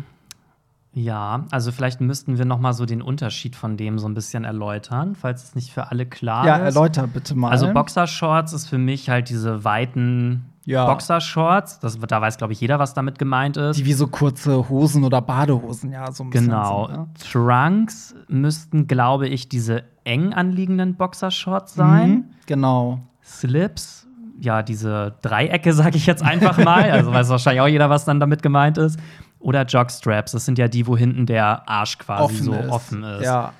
[0.93, 4.45] ja, also vielleicht müssten wir noch mal so den Unterschied von dem so ein bisschen
[4.45, 6.75] erläutern, falls es nicht für alle klar Ja, ist.
[6.75, 7.51] erläuter bitte mal.
[7.51, 10.87] Also Boxershorts ist für mich halt diese weiten Ja.
[10.87, 11.79] Boxershorts.
[11.79, 13.77] Das, da weiß, glaube ich, jeder, was damit gemeint ist.
[13.77, 16.47] Die wie so kurze Hosen oder Badehosen, ja, so ein bisschen.
[16.47, 16.87] Genau.
[16.87, 17.07] Sind, ne?
[17.31, 22.09] Trunks müssten, glaube ich, diese eng anliegenden Boxershorts sein.
[22.09, 22.99] Mhm, genau.
[23.23, 24.07] Slips,
[24.39, 26.89] ja, diese Dreiecke, sage ich jetzt einfach mal.
[26.89, 28.99] also weiß wahrscheinlich auch jeder, was dann damit gemeint ist.
[29.39, 32.69] Oder Jockstraps, das sind ja die, wo hinten der Arsch quasi so ist.
[32.69, 33.25] offen ist.
[33.25, 33.53] Ja.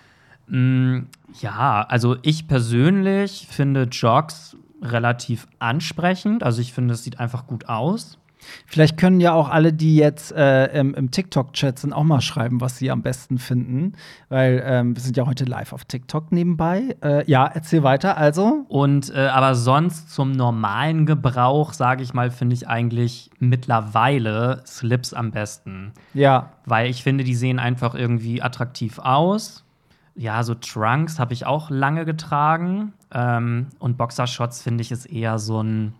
[0.48, 1.08] Mm,
[1.42, 6.44] ja, also ich persönlich finde Jogs relativ ansprechend.
[6.44, 8.20] Also ich finde, es sieht einfach gut aus.
[8.66, 12.62] Vielleicht können ja auch alle, die jetzt äh, im, im TikTok-Chat sind, auch mal schreiben,
[12.62, 13.94] was sie am besten finden.
[14.30, 16.96] Weil ähm, wir sind ja heute live auf TikTok nebenbei.
[17.04, 18.18] Äh, ja, erzähl weiter.
[18.18, 24.62] Also, Und äh, aber sonst zum normalen Gebrauch, sage ich mal, finde ich eigentlich mittlerweile
[24.66, 25.94] Slips am besten.
[26.14, 26.52] ja.
[26.68, 29.65] Weil ich finde, die sehen einfach irgendwie attraktiv aus.
[30.16, 32.94] Ja, so Trunks habe ich auch lange getragen.
[33.12, 35.94] Ähm, und Boxershorts finde ich ist eher so ein.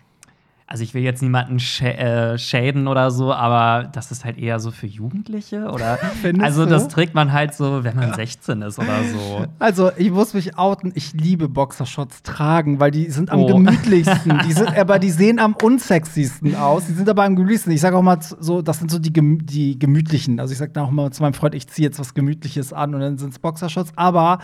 [0.68, 4.60] Also ich will jetzt niemanden schä äh, schäden oder so, aber das ist halt eher
[4.60, 6.00] so für Jugendliche oder
[6.40, 9.46] also das trägt man halt so, wenn man 16 ist oder so.
[9.60, 13.46] Also, ich muss mich outen, ich liebe Boxershorts tragen, weil die sind am Oh.
[13.46, 14.40] gemütlichsten.
[14.48, 16.88] die sind, aber die sehen am unsexiesten aus.
[16.88, 17.72] Die sind aber am gemütlichsten.
[17.72, 20.40] Ich sage auch mal so, das sind so die, gem die gemütlichen.
[20.40, 23.02] Also, ich sage auch mal zu meinem Freund, ich ziehe jetzt was Gemütliches an und
[23.02, 23.92] dann sind es Boxershorts.
[23.96, 24.40] Aber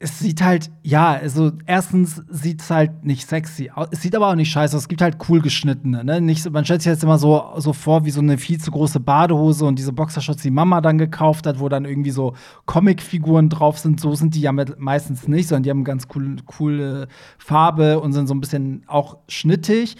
[0.00, 3.88] es sieht halt, ja, also erstens sieht es halt nicht sexy aus.
[3.90, 4.82] Es sieht aber auch nicht scheiße aus.
[4.82, 6.20] Es gibt halt cool geschnittene, ne?
[6.20, 8.70] Nicht so, man stellt sich jetzt immer so, so vor wie so eine viel zu
[8.70, 12.34] große Badehose und diese Boxershorts, die Mama dann gekauft hat, wo dann irgendwie so
[12.66, 13.98] Comicfiguren drauf sind.
[13.98, 18.12] So sind die ja mit, meistens nicht, sondern die haben ganz cool, coole Farbe und
[18.12, 19.96] sind so ein bisschen auch schnittig.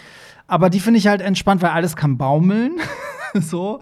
[0.46, 2.76] Aber die finde ich halt entspannt, weil alles kann baumeln.
[3.34, 3.80] so.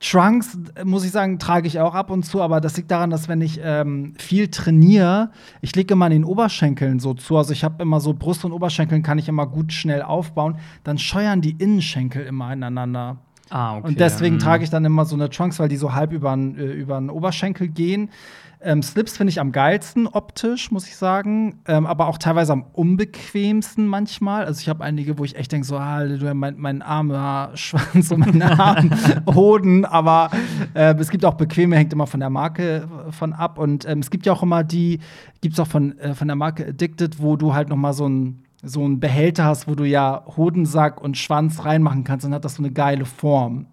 [0.00, 3.28] Trunks, muss ich sagen, trage ich auch ab und zu, aber das liegt daran, dass
[3.28, 5.30] wenn ich ähm, viel trainiere,
[5.60, 7.36] ich lege immer an den Oberschenkeln so zu.
[7.36, 10.56] Also ich habe immer so Brust und Oberschenkeln kann ich immer gut schnell aufbauen.
[10.84, 13.16] Dann scheuern die Innenschenkel immer ineinander.
[13.50, 13.88] Ah, okay.
[13.88, 14.40] Und deswegen Hm.
[14.40, 16.56] trage ich dann immer so eine Trunks, weil die so halb über den
[16.88, 18.10] äh, Oberschenkel gehen.
[18.60, 21.60] Ähm, Slips finde ich am geilsten optisch, muss ich sagen.
[21.66, 24.44] Ähm, aber auch teilweise am unbequemsten manchmal.
[24.44, 28.20] Also ich habe einige, wo ich echt denke, so, ah, mein, mein armer Schwanz und
[28.20, 28.94] meine armen
[29.26, 29.84] Hoden.
[29.84, 30.30] Aber
[30.74, 33.58] äh, es gibt auch bequeme, hängt immer von der Marke äh, von ab.
[33.58, 34.98] Und ähm, es gibt ja auch immer die,
[35.40, 38.08] gibt es auch von, äh, von der Marke Addicted, wo du halt noch mal so
[38.08, 42.44] ein so einen Behälter hast, wo du ja Hodensack und Schwanz reinmachen kannst, dann hat
[42.44, 43.66] das so eine geile Form.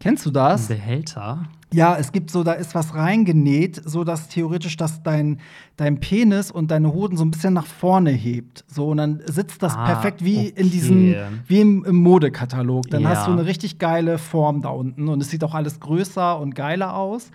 [0.00, 0.66] Kennst du das?
[0.66, 1.44] Behälter.
[1.72, 5.40] Ja, es gibt so, da ist was reingenäht, so dass theoretisch dass dein,
[5.76, 8.64] dein Penis und deine Hoden so ein bisschen nach vorne hebt.
[8.68, 10.70] So, und dann sitzt das Ah, perfekt wie in okay.
[10.70, 12.88] diesem, wie im, im Modekatalog.
[12.90, 13.10] Dann Ja.
[13.10, 16.54] hast du eine richtig geile Form da unten und es sieht auch alles größer und
[16.54, 17.30] geiler aus.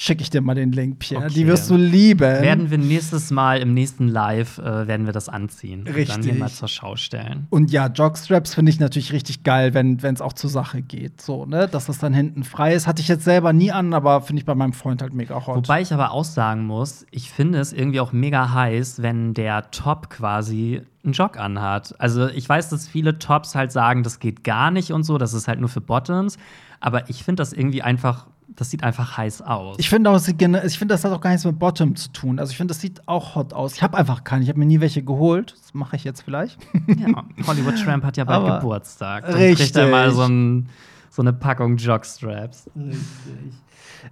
[0.00, 1.24] Schicke ich dir mal den Link, Pierre.
[1.26, 1.34] Okay.
[1.34, 2.20] Die wirst du lieben.
[2.20, 5.80] Werden wir nächstes Mal im nächsten Live äh, werden wir das anziehen.
[5.80, 6.24] Und dann Richtig.
[6.24, 7.46] hier mal zur Schau stellen.
[7.50, 11.20] Und ja, Jogstraps finde ich natürlich richtig geil, wenn es auch zur Sache geht.
[11.20, 11.68] So, ne?
[11.68, 12.86] Dass das dann hinten frei ist.
[12.86, 15.56] Hatte ich jetzt selber nie an, aber finde ich bei meinem Freund halt mega hot.
[15.56, 19.70] Wobei ich aber auch sagen muss, ich finde es irgendwie auch mega heiß, wenn der
[19.70, 21.94] Top quasi einen Jog anhat.
[21.98, 25.34] Also ich weiß, dass viele Tops halt sagen, das geht gar nicht und so, das
[25.34, 26.38] ist halt nur für Bottoms.
[26.80, 29.76] Aber ich finde das irgendwie einfach, das sieht einfach heiß aus.
[29.78, 32.38] Ich finde auch, ich finde, das hat auch gar nichts mit Bottom zu tun.
[32.38, 33.74] Also ich finde, das sieht auch hot aus.
[33.74, 34.42] Ich habe einfach keinen.
[34.42, 35.54] Ich habe mir nie welche geholt.
[35.62, 36.58] Das mache ich jetzt vielleicht.
[36.86, 39.24] ja, Hollywood Tramp hat ja bald Aber- Geburtstag.
[39.26, 39.58] Dann Richtig.
[39.72, 40.68] kriegt er mal so, ein,
[41.10, 42.68] so eine Packung Jogstraps.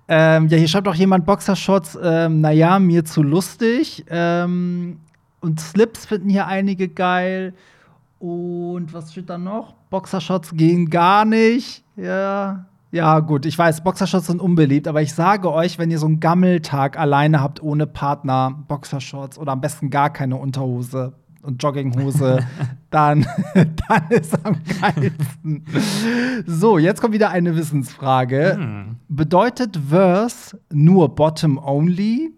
[0.08, 1.98] ähm, ja, hier schreibt auch jemand Boxershorts.
[2.02, 4.04] Ähm, naja, mir zu lustig.
[4.08, 5.00] Ähm,
[5.40, 7.54] und Slips finden hier einige geil.
[8.18, 9.74] Und was steht da noch?
[9.90, 11.84] Boxershorts gehen gar nicht.
[11.96, 12.66] Ja.
[12.90, 16.20] Ja, gut, ich weiß, Boxershorts sind unbeliebt, aber ich sage euch, wenn ihr so einen
[16.20, 22.46] Gammeltag alleine habt ohne Partner, Boxershorts oder am besten gar keine Unterhose und Jogginghose,
[22.90, 25.64] dann, dann ist am geilsten.
[26.46, 28.54] So, jetzt kommt wieder eine Wissensfrage.
[28.54, 28.96] Hm.
[29.08, 32.32] Bedeutet Verse nur Bottom only?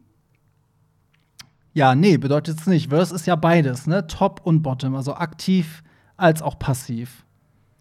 [1.73, 2.91] Ja, nee, bedeutet es nicht.
[2.91, 4.09] Verse ist ja beides, ne?
[4.09, 5.85] Top und Bottom, also aktiv
[6.17, 7.25] als auch passiv.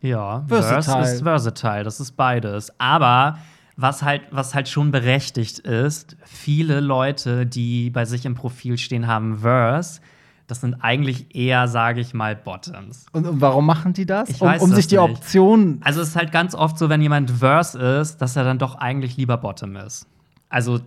[0.02, 0.96] Ja, Versatile.
[0.96, 2.72] Verse ist versatile, das ist beides.
[2.80, 3.38] Aber
[3.76, 9.08] was halt, was halt schon berechtigt ist, viele Leute, die bei sich im Profil stehen,
[9.08, 10.02] haben Verse.
[10.48, 13.06] Das sind eigentlich eher, sage ich mal, Bottoms.
[13.12, 14.30] Und, und warum machen die das?
[14.30, 15.04] Ich um weiß um sich die nicht.
[15.04, 15.80] Option.
[15.84, 18.76] Also es ist halt ganz oft so, wenn jemand Verse ist, dass er dann doch
[18.76, 20.08] eigentlich lieber Bottom ist.
[20.50, 20.80] Also,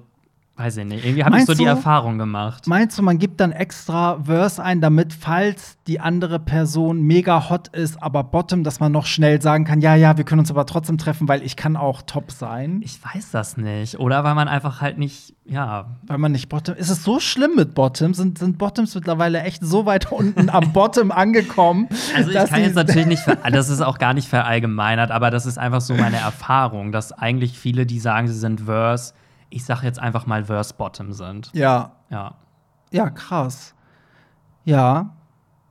[0.57, 1.05] weiß ich nicht.
[1.05, 1.71] Irgendwie habe ich so die du?
[1.71, 2.67] Erfahrung gemacht.
[2.67, 7.69] Meinst du, man gibt dann extra Verse ein, damit, falls die andere Person mega hot
[7.69, 10.67] ist, aber Bottom, dass man noch schnell sagen kann, ja, ja, wir können uns aber
[10.67, 12.81] trotzdem treffen, weil ich kann auch Top sein.
[12.85, 13.99] Ich weiß das nicht.
[13.99, 16.77] Oder weil man einfach halt nicht, ja, Weil man nicht Bottom.
[16.77, 18.15] Ist es so schlimm mit Bottom?
[18.15, 21.89] Sind, sind Bottoms mittlerweile echt so weit unten am Bottom angekommen?
[22.15, 25.47] Also ich kann jetzt natürlich nicht, ver das ist auch gar nicht verallgemeinert, aber das
[25.47, 29.15] ist einfach so meine Erfahrung, dass eigentlich viele, die sagen, sie sind Verse,
[29.53, 31.51] ich sage jetzt einfach mal Verse Bottom sind.
[31.53, 32.35] Ja, Ja,
[32.91, 33.75] ja, krass.
[34.65, 35.11] Ja.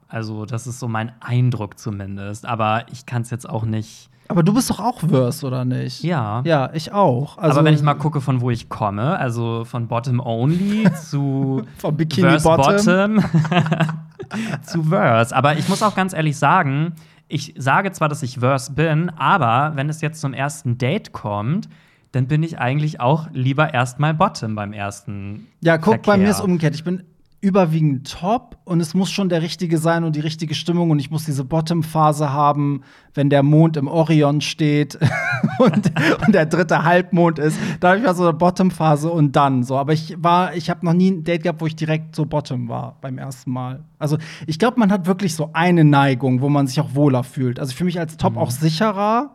[0.07, 4.09] also das ist so mein Eindruck zumindest, aber ich kann es jetzt auch nicht.
[4.27, 6.03] Aber du bist doch auch Verse, oder nicht?
[6.03, 6.41] Ja.
[6.45, 7.37] Ja, ich auch.
[7.37, 11.63] Also, aber wenn ich mal gucke, von wo ich komme, also von Bottom Only zu
[11.77, 13.15] Vom Bikini Verse Bottom.
[13.15, 13.23] Bottom
[14.63, 15.35] zu Verse.
[15.35, 16.95] Aber ich muss auch ganz ehrlich sagen,
[17.27, 21.67] ich sage zwar, dass ich Verse bin, aber wenn es jetzt zum ersten Date kommt,
[22.11, 25.47] dann bin ich eigentlich auch lieber erstmal Bottom beim ersten.
[25.61, 26.23] Ja, guck, bei Verkehr.
[26.23, 26.75] mir ist umgekehrt.
[26.75, 27.03] Ich bin
[27.41, 31.09] überwiegend top und es muss schon der richtige sein und die richtige Stimmung und ich
[31.09, 32.83] muss diese Bottom-Phase haben,
[33.15, 34.99] wenn der Mond im Orion steht
[35.57, 35.91] und,
[36.25, 37.57] und der dritte Halbmond ist.
[37.79, 39.75] Da habe ich mal so eine Bottom-Phase und dann so.
[39.77, 42.69] Aber ich war, ich habe noch nie ein Date gehabt, wo ich direkt so Bottom
[42.69, 43.83] war beim ersten Mal.
[43.97, 47.59] Also ich glaube, man hat wirklich so eine Neigung, wo man sich auch wohler fühlt.
[47.59, 49.31] Also ich fühle mich als Top auch sicherer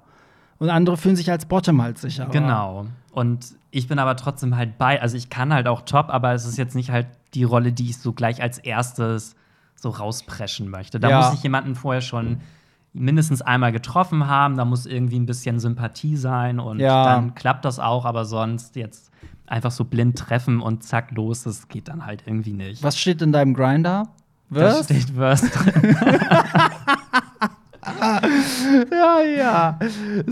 [0.59, 2.31] und andere fühlen sich als Bottom halt sicherer.
[2.31, 2.87] Genau.
[3.13, 6.45] Und ich bin aber trotzdem halt bei, also ich kann halt auch Top, aber es
[6.47, 9.35] ist jetzt nicht halt die Rolle, die ich so gleich als erstes
[9.75, 10.99] so rauspreschen möchte.
[11.01, 11.19] Da Ja.
[11.21, 12.41] muss ich jemanden vorher schon
[12.95, 17.05] mindestens einmal getroffen haben, da muss irgendwie ein bisschen Sympathie sein und Ja.
[17.05, 19.11] dann klappt das auch, aber sonst jetzt
[19.47, 22.83] einfach so blind treffen und zack los, das geht dann halt irgendwie nicht.
[22.83, 24.09] Was steht in deinem Grinder?
[24.49, 24.85] Da Was?
[24.87, 25.97] steht Verse drin.
[28.91, 29.79] Ja, ja.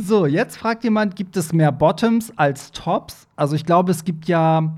[0.07, 3.27] So, jetzt fragt jemand, gibt es mehr Bottoms als Tops?
[3.37, 4.75] Also ich glaube, es gibt ja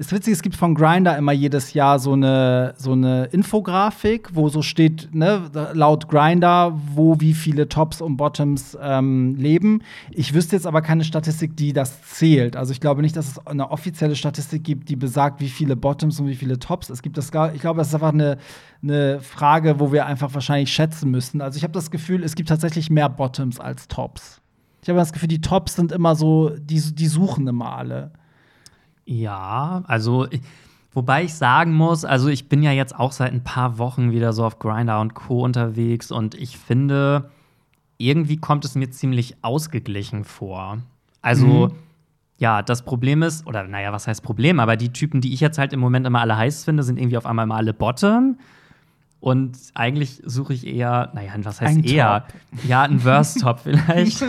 [0.00, 4.48] ist witzig, es gibt von Grinder immer jedes Jahr so eine, so eine Infografik, wo
[4.48, 9.82] so steht, ne, laut Grinder, wo wie viele Tops und Bottoms ähm, leben.
[10.10, 12.56] Ich wüsste jetzt aber keine Statistik, die das zählt.
[12.56, 16.18] Also ich glaube nicht, dass es eine offizielle Statistik gibt, die besagt, wie viele Bottoms
[16.18, 17.18] und wie viele Tops es gibt.
[17.18, 18.38] Das, ich glaube, das ist einfach eine,
[18.82, 21.42] eine Frage, wo wir einfach wahrscheinlich schätzen müssen.
[21.42, 24.39] Also ich habe das Gefühl, es gibt tatsächlich mehr Bottoms als Tops.
[24.82, 28.12] Ich habe das Gefühl, die Tops sind immer so, die, die suchen immer alle.
[29.04, 30.26] Ja, also
[30.92, 34.32] wobei ich sagen muss, also ich bin ja jetzt auch seit ein paar Wochen wieder
[34.32, 37.30] so auf Grinder und Co unterwegs und ich finde,
[37.98, 40.78] irgendwie kommt es mir ziemlich ausgeglichen vor.
[41.22, 41.72] Also Mhm.
[42.38, 45.58] ja, das Problem ist, oder naja, was heißt Problem, aber die Typen, die ich jetzt
[45.58, 48.38] halt im Moment immer alle heiß finde, sind irgendwie auf einmal mal alle Bottom.
[49.20, 52.24] Und eigentlich suche ich eher, naja, was heißt Ein eher?
[52.66, 54.22] Ja, ein Verse-Top vielleicht.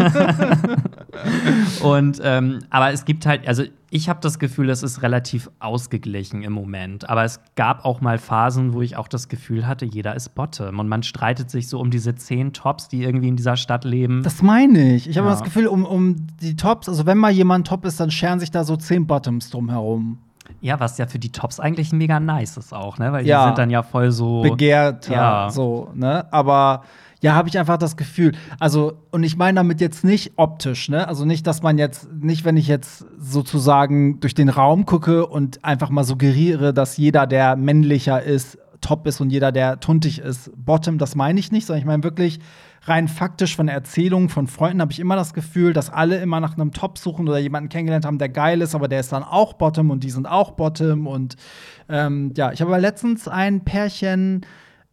[1.82, 6.44] und ähm, aber es gibt halt, also ich habe das Gefühl, es ist relativ ausgeglichen
[6.44, 7.10] im Moment.
[7.10, 10.80] Aber es gab auch mal Phasen, wo ich auch das Gefühl hatte, jeder ist Bottom.
[10.80, 14.24] Und man streitet sich so um diese zehn Tops, die irgendwie in dieser Stadt leben.
[14.24, 15.10] Das meine ich.
[15.10, 15.34] Ich habe Ja.
[15.34, 18.52] das Gefühl, um, um die Tops, also wenn mal jemand Top ist, dann scheren sich
[18.52, 20.20] da so zehn Bottoms drum herum.
[20.62, 23.12] Ja, was ja für die Tops eigentlich mega nice ist auch, ne?
[23.12, 23.42] Weil Ja.
[23.42, 24.42] die sind dann ja voll so.
[24.42, 25.50] begehrter, Ja.
[25.50, 26.32] so, ne?
[26.32, 26.84] Aber
[27.20, 28.32] ja, habe ich einfach das Gefühl.
[28.60, 31.08] Also, und ich meine damit jetzt nicht optisch, ne?
[31.08, 35.64] Also nicht, dass man jetzt, nicht, wenn ich jetzt sozusagen durch den Raum gucke und
[35.64, 40.52] einfach mal suggeriere, dass jeder, der männlicher ist, top ist und jeder, der tuntig ist,
[40.56, 42.40] bottom, das meine ich nicht, sondern ich meine wirklich
[42.84, 46.40] rein faktisch von der Erzählung von Freunden habe ich immer das Gefühl, dass alle immer
[46.40, 49.24] nach einem Top suchen oder jemanden kennengelernt haben, der geil ist, aber der ist dann
[49.24, 51.36] auch Bottom und die sind auch Bottom und
[51.90, 54.42] ähm, ja, ich habe aber letztens ein Pärchen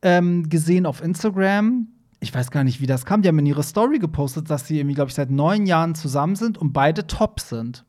[0.02, 1.88] ähm, gesehen auf Instagram.
[2.20, 3.22] Ich weiß gar nicht, wie das kam.
[3.22, 6.36] Die haben in ihre Story gepostet, dass sie irgendwie, glaube ich, seit neun Jahren zusammen
[6.36, 7.84] sind und beide top sind.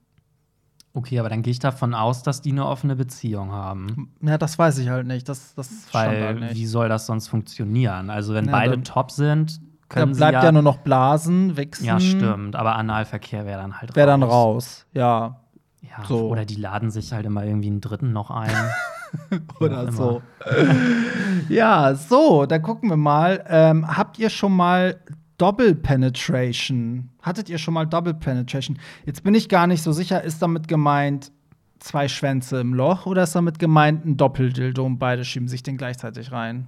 [0.93, 4.12] Okay, aber dann gehe ich davon aus, dass die eine offene Beziehung haben.
[4.22, 5.30] Ja, das weiß ich halt nicht.
[5.30, 6.56] Das, das Weil halt nicht.
[6.56, 8.10] wie soll das sonst funktionieren?
[8.10, 11.86] Also wenn Ja, beide top sind, können sie bleibt ja, ja, nur noch Blasen, Wichsen.
[11.86, 12.56] Ja, stimmt.
[12.56, 14.86] Aber Analverkehr wäre dann halt Wäre dann raus.
[14.94, 15.42] Ja.
[15.82, 16.30] Ja, So.
[16.30, 18.52] Oder die laden sich halt immer irgendwie einen dritten noch ein.
[19.60, 20.22] Oder so.
[21.50, 23.44] ja, so, da gucken wir mal.
[23.48, 25.00] Ähm, habt ihr schon mal
[25.40, 27.10] Double Penetration?
[27.22, 28.78] Hattet ihr schon mal Double Penetration?
[29.06, 31.32] Jetzt bin ich gar nicht so sicher, ist damit gemeint
[31.80, 35.78] zwei Schwänze im Loch oder ist damit gemeint ein Doppeldildo und beide schieben sich den
[35.78, 36.68] gleichzeitig rein?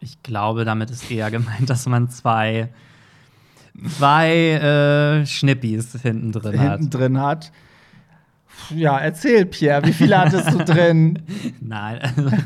[0.00, 2.68] Ich glaube, damit ist eher gemeint, dass man zwei,
[3.96, 4.30] zwei
[5.22, 6.78] äh, Schnippis hinten drin hat.
[6.78, 7.52] Hinten drin hat.
[8.74, 11.22] Ja, erzähl, Pierre, wie viele hattest du drin?
[11.60, 12.30] Nein, also,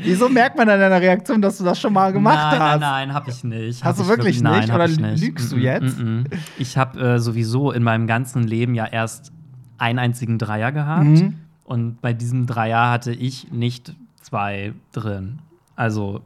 [0.00, 2.80] Wieso merkt man an deiner Reaktion, dass du das schon mal gemacht nein, hast?
[2.80, 3.84] Nein, nein, hab ich nicht.
[3.84, 4.72] Hast Hab du ich wirklich nein, nicht?
[4.72, 5.22] Oder ich nicht.
[5.22, 5.98] lügst du jetzt?
[5.98, 6.24] mm, mm.
[6.58, 9.32] Ich habe äh, sowieso in meinem ganzen Leben ja erst
[9.78, 11.04] einen einzigen Dreier gehabt.
[11.04, 11.34] Mhm.
[11.64, 13.94] Und bei diesem Dreier hatte ich nicht
[14.26, 15.38] zwei drin.
[15.76, 16.20] Also,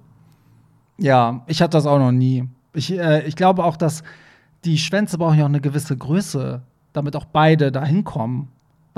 [0.97, 2.49] Ja, ich hatte das auch noch nie.
[2.73, 4.03] Ich, äh, ich glaube auch, dass
[4.65, 8.49] die Schwänze brauchen ja auch eine gewisse Größe, damit auch beide da hinkommen.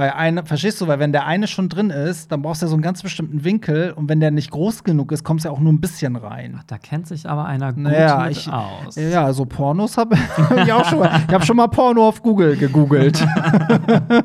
[0.02, 2.70] Weil eine, verstehst du, weil wenn der eine schon drin ist, dann brauchst du ja
[2.70, 5.54] so einen ganz bestimmten Winkel und wenn der nicht groß genug ist, kommst du ja
[5.54, 6.58] auch nur ein bisschen rein.
[6.66, 8.96] da kennt sich aber einer gut Naja, ich, aus.
[8.96, 10.16] ja, also Pornos habe
[10.64, 11.22] ich auch schon mal.
[11.28, 13.24] Ich habe schon mal Porno auf Google gegoogelt.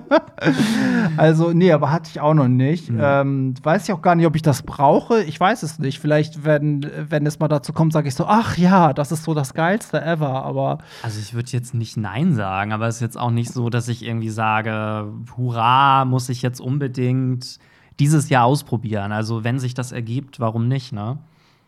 [1.17, 2.89] also, nee, aber hatte ich auch noch nicht.
[2.97, 5.21] Ähm, weiß ich auch gar nicht, ob ich das brauche.
[5.23, 5.99] Ich weiß es nicht.
[5.99, 9.33] Vielleicht, wenn, wenn es mal dazu kommt, sage ich so, ach ja, das ist so
[9.35, 10.43] das Geilste ever.
[10.43, 13.69] Aber Also ich würde jetzt nicht Nein sagen, aber es ist jetzt auch nicht so,
[13.69, 15.07] dass ich irgendwie sage,
[15.37, 15.66] hurra,
[16.05, 17.59] muss ich jetzt unbedingt
[17.99, 19.11] dieses Jahr ausprobieren.
[19.11, 21.17] Also wenn sich das ergibt, warum nicht, ne?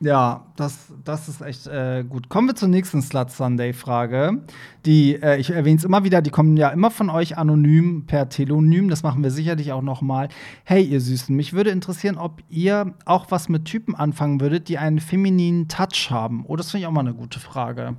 [0.02, 2.30] Ja, das, das ist echt äh, gut.
[2.30, 4.44] Kommen wir zur nächsten Slut Sunday-Frage.
[4.86, 8.30] Die, äh, ich erwähne es immer wieder, die kommen ja immer von euch anonym per
[8.30, 8.88] Telonym.
[8.90, 10.30] Das machen wir sicherlich auch noch mal.
[10.64, 14.78] Hey, ihr Süßen, mich würde interessieren, ob ihr auch was mit Typen anfangen würdet, die
[14.78, 16.46] einen femininen Touch haben.
[16.48, 17.98] Oh, das finde ich auch mal eine gute Frage.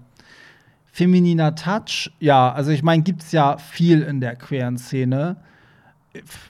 [0.92, 5.36] Femininer Touch, ja, also ich meine, gibt es ja viel in der queeren Szene.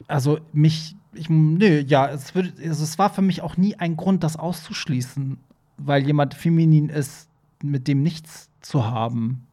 [0.09, 3.97] Also mich, ich, nö, ja, es, würde, also es war für mich auch nie ein
[3.97, 5.39] Grund, das auszuschließen,
[5.79, 7.29] weil jemand feminin ist,
[7.63, 9.47] mit dem nichts zu haben.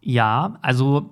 [0.00, 1.10] Ja, also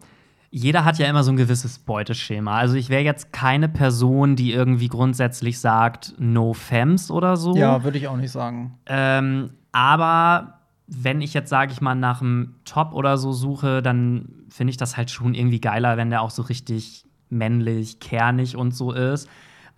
[0.51, 2.57] jeder hat ja immer so ein gewisses Beuteschema.
[2.57, 7.55] Also ich wäre jetzt keine Person, die irgendwie grundsätzlich sagt, no femmes oder so.
[7.55, 8.79] Ja, würde ich auch nicht sagen.
[8.87, 14.31] Ähm, aber wenn ich jetzt, sage ich mal, nach einem Top oder so suche, dann
[14.49, 18.75] finde ich das halt schon irgendwie geiler, wenn der auch so richtig männlich, kernig und
[18.75, 19.29] so ist.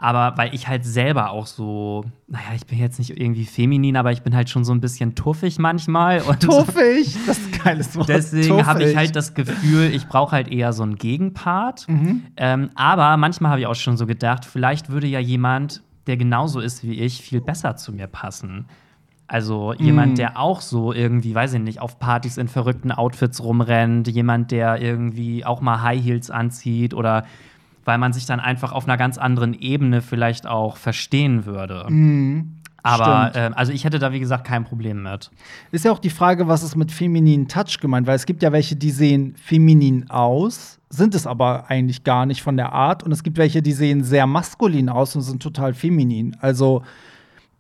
[0.03, 4.13] Aber weil ich halt selber auch so, naja, ich bin jetzt nicht irgendwie feminin, aber
[4.13, 6.23] ich bin halt schon so ein bisschen tuffig manchmal.
[6.23, 8.09] Und Tuffig, das ist ein geiles Wort.
[8.09, 11.87] Deswegen habe ich halt das Gefühl, ich brauche halt eher so einen Gegenpart.
[11.87, 12.23] Mhm.
[12.39, 16.61] Ähm, aber manchmal habe ich auch schon so gedacht, vielleicht würde ja jemand, der genauso
[16.61, 18.69] ist wie ich, viel besser zu mir passen.
[19.33, 20.17] Also jemand, Mhm.
[20.17, 24.83] der auch so irgendwie, weiß ich nicht, auf Partys in verrückten Outfits rumrennt, jemand, der
[24.83, 27.25] irgendwie auch mal High Heels anzieht oder
[27.85, 31.87] weil man sich dann einfach auf einer ganz anderen Ebene vielleicht auch verstehen würde.
[31.89, 32.57] Mhm.
[32.83, 35.31] Aber ähm, also ich hätte da wie gesagt kein Problem mit.
[35.71, 38.51] Ist ja auch die Frage, was ist mit femininen Touch gemeint, weil es gibt ja
[38.51, 43.13] welche, die sehen feminin aus, sind es aber eigentlich gar nicht von der Art und
[43.13, 46.37] es gibt welche, die sehen sehr maskulin aus und sind total feminin.
[46.41, 46.83] Also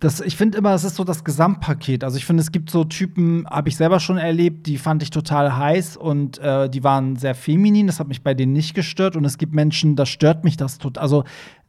[0.00, 2.04] das, ich finde immer, es ist so das Gesamtpaket.
[2.04, 5.10] Also ich finde, es gibt so Typen, habe ich selber schon erlebt, die fand ich
[5.10, 7.86] total heiß und äh, die waren sehr feminin.
[7.86, 9.14] Das hat mich bei denen nicht gestört.
[9.14, 11.02] Und es gibt Menschen, da stört mich das total.
[11.02, 11.24] Also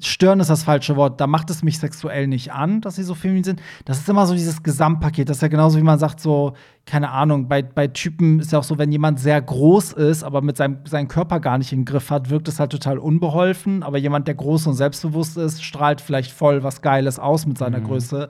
[0.07, 3.13] stören ist das falsche Wort, da macht es mich sexuell nicht an, dass sie so
[3.15, 3.61] feminin sind.
[3.85, 5.29] Das ist immer so dieses Gesamtpaket.
[5.29, 6.53] Das ist ja genauso, wie man sagt, so,
[6.85, 10.41] keine Ahnung, bei, bei Typen ist ja auch so, wenn jemand sehr groß ist, aber
[10.41, 13.83] mit seinem, seinem Körper gar nicht im Griff hat, wirkt es halt total unbeholfen.
[13.83, 17.79] Aber jemand, der groß und selbstbewusst ist, strahlt vielleicht voll was Geiles aus mit seiner
[17.79, 17.85] Mhm.
[17.85, 18.29] Größe.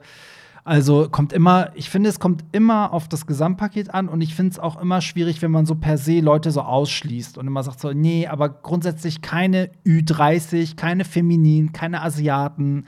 [0.64, 4.52] Also kommt immer, ich finde, es kommt immer auf das Gesamtpaket an und ich finde
[4.52, 7.80] es auch immer schwierig, wenn man so per se Leute so ausschließt und immer sagt
[7.80, 12.86] so, nee, aber grundsätzlich keine Ü30, keine Feminin, keine Asiaten.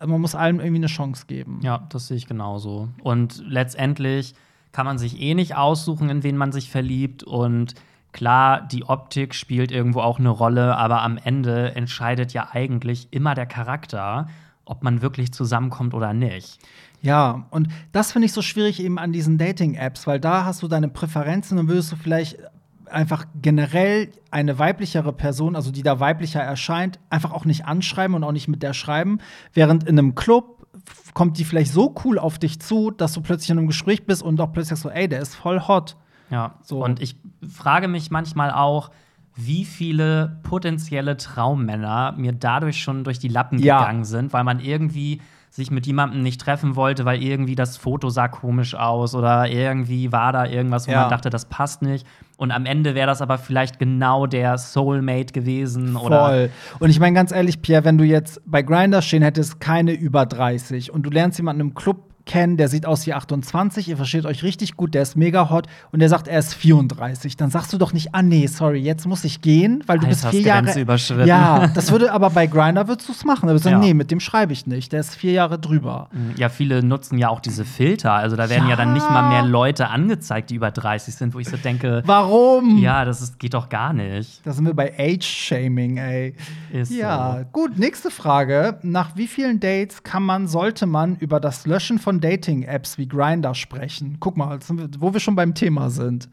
[0.00, 1.60] Man muss allem irgendwie eine Chance geben.
[1.62, 2.88] Ja, das sehe ich genauso.
[3.02, 4.34] Und letztendlich
[4.72, 7.22] kann man sich eh nicht aussuchen, in wen man sich verliebt.
[7.22, 7.74] Und
[8.12, 13.34] klar, die Optik spielt irgendwo auch eine Rolle, aber am Ende entscheidet ja eigentlich immer
[13.34, 14.28] der Charakter,
[14.72, 16.58] ob man wirklich zusammenkommt oder nicht.
[17.02, 20.68] Ja, und das finde ich so schwierig eben an diesen Dating-Apps, weil da hast du
[20.68, 22.38] deine Präferenzen und würdest du vielleicht
[22.86, 28.24] einfach generell eine weiblichere Person, also die da weiblicher erscheint, einfach auch nicht anschreiben und
[28.24, 29.18] auch nicht mit der schreiben,
[29.52, 30.66] während in einem Club
[31.12, 34.22] kommt die vielleicht so cool auf dich zu, dass du plötzlich in einem Gespräch bist
[34.22, 35.96] und auch plötzlich so, ey, der ist voll hot.
[36.30, 36.82] Ja, So.
[36.82, 37.16] und ich
[37.46, 38.90] frage mich manchmal auch,
[39.34, 43.78] wie viele potenzielle Traummänner mir dadurch schon durch die Lappen Ja.
[43.78, 45.20] gegangen sind, weil man irgendwie
[45.50, 50.10] sich mit jemandem nicht treffen wollte, weil irgendwie das Foto sah komisch aus oder irgendwie
[50.10, 51.00] war da irgendwas, wo Ja.
[51.00, 52.06] man dachte, das passt nicht.
[52.38, 56.50] Und am Ende wäre das aber vielleicht genau der Soulmate gewesen oder Voll.
[56.78, 60.24] Und ich meine ganz ehrlich, Pierre, wenn du jetzt bei Grindr stehen hättest, keine über
[60.24, 64.26] 30 und du lernst jemanden im Club kennen, der sieht aus wie 28, ihr versteht
[64.26, 67.72] euch richtig gut, der ist mega hot und der sagt, er ist 34, dann sagst
[67.72, 70.80] du doch nicht, ah nee, sorry, jetzt muss ich gehen, weil du bist vier Jahre
[70.80, 71.26] überschritten.
[71.26, 73.46] Ja, das würde aber bei Grindr würdest du es machen.
[73.46, 73.88] Da würdest du sagen, Ja.
[73.88, 76.08] nee, mit dem schreibe ich nicht, der ist vier Jahre drüber.
[76.36, 78.12] Ja, viele nutzen ja auch diese Filter.
[78.12, 78.76] Also da werden ja, Ja.
[78.76, 82.78] dann nicht mal mehr Leute angezeigt, die über 30 sind, wo ich so denke, Warum?
[82.78, 84.40] ja, das ist, geht doch gar nicht.
[84.46, 86.34] Da sind wir bei Age-Shaming, ey.
[86.72, 87.44] Ist Ja, so.
[87.52, 87.78] gut.
[87.78, 88.78] Nächste Frage.
[88.82, 93.54] Nach wie vielen Dates kann man, sollte man über das Löschen von Dating-Apps wie Grindr
[93.54, 94.16] sprechen?
[94.20, 94.58] Guck mal,
[94.98, 96.28] wo wir schon beim Thema sind.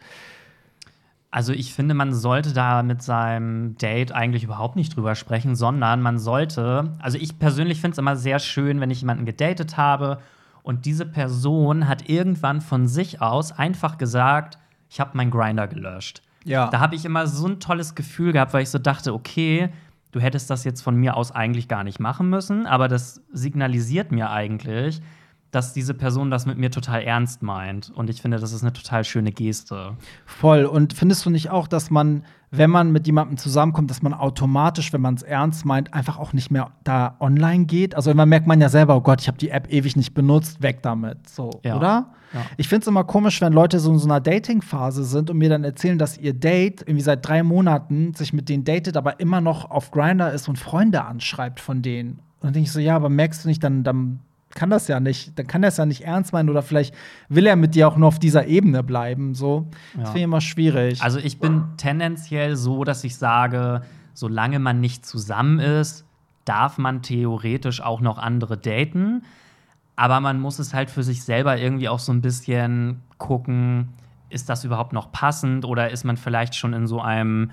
[1.31, 6.01] Also ich finde, man sollte da mit seinem Date eigentlich überhaupt nicht drüber sprechen, sondern
[6.01, 10.19] man sollte, also ich persönlich finde es immer sehr schön, wenn ich jemanden gedatet habe
[10.63, 14.57] und diese Person hat irgendwann von sich aus einfach gesagt,
[14.89, 16.23] ich habe meinen Grinder gelöscht.
[16.45, 16.69] Ja.
[16.69, 19.69] Da habe ich immer so ein tolles Gefühl gehabt, weil ich so dachte, okay,
[20.11, 24.11] du hättest das jetzt von mir aus eigentlich gar nicht machen müssen, aber das signalisiert
[24.11, 25.01] mir eigentlich,
[25.51, 27.91] dass diese Person das mit mir total ernst meint.
[27.95, 29.93] Und ich finde, das ist eine total schöne Geste.
[30.25, 30.65] Voll.
[30.65, 34.93] Und findest du nicht auch, dass man, wenn man mit jemandem zusammenkommt, dass man automatisch,
[34.93, 37.95] wenn man es ernst meint, einfach auch nicht mehr da online geht?
[37.95, 40.61] Also man merkt man ja selber, oh Gott, ich habe die App ewig nicht benutzt,
[40.61, 41.27] weg damit.
[41.27, 41.77] So, Ja.
[41.77, 42.09] oder?
[42.31, 42.41] Ja.
[42.57, 45.49] Ich finde es immer komisch, wenn Leute so in so einer Dating-Phase sind und mir
[45.49, 49.41] dann erzählen, dass ihr Date irgendwie seit drei Monaten sich mit denen datet, aber immer
[49.41, 52.19] noch auf Grinder ist und Freunde anschreibt von denen.
[52.41, 54.19] Und dann denke ich so, ja, aber merkst du nicht, dann, dann
[54.55, 56.93] kann das ja nicht, dann kann das ja nicht ernst meinen oder vielleicht
[57.27, 59.35] will er mit dir auch nur auf dieser Ebene bleiben.
[59.35, 59.67] So.
[59.93, 60.05] Das Ja.
[60.05, 61.01] finde ich immer schwierig.
[61.01, 63.81] Also ich bin tendenziell so, dass ich sage,
[64.13, 66.05] solange man nicht zusammen ist,
[66.45, 69.23] darf man theoretisch auch noch andere daten.
[69.95, 73.89] Aber man muss es halt für sich selber irgendwie auch so ein bisschen gucken,
[74.29, 77.51] ist das überhaupt noch passend oder ist man vielleicht schon in so einem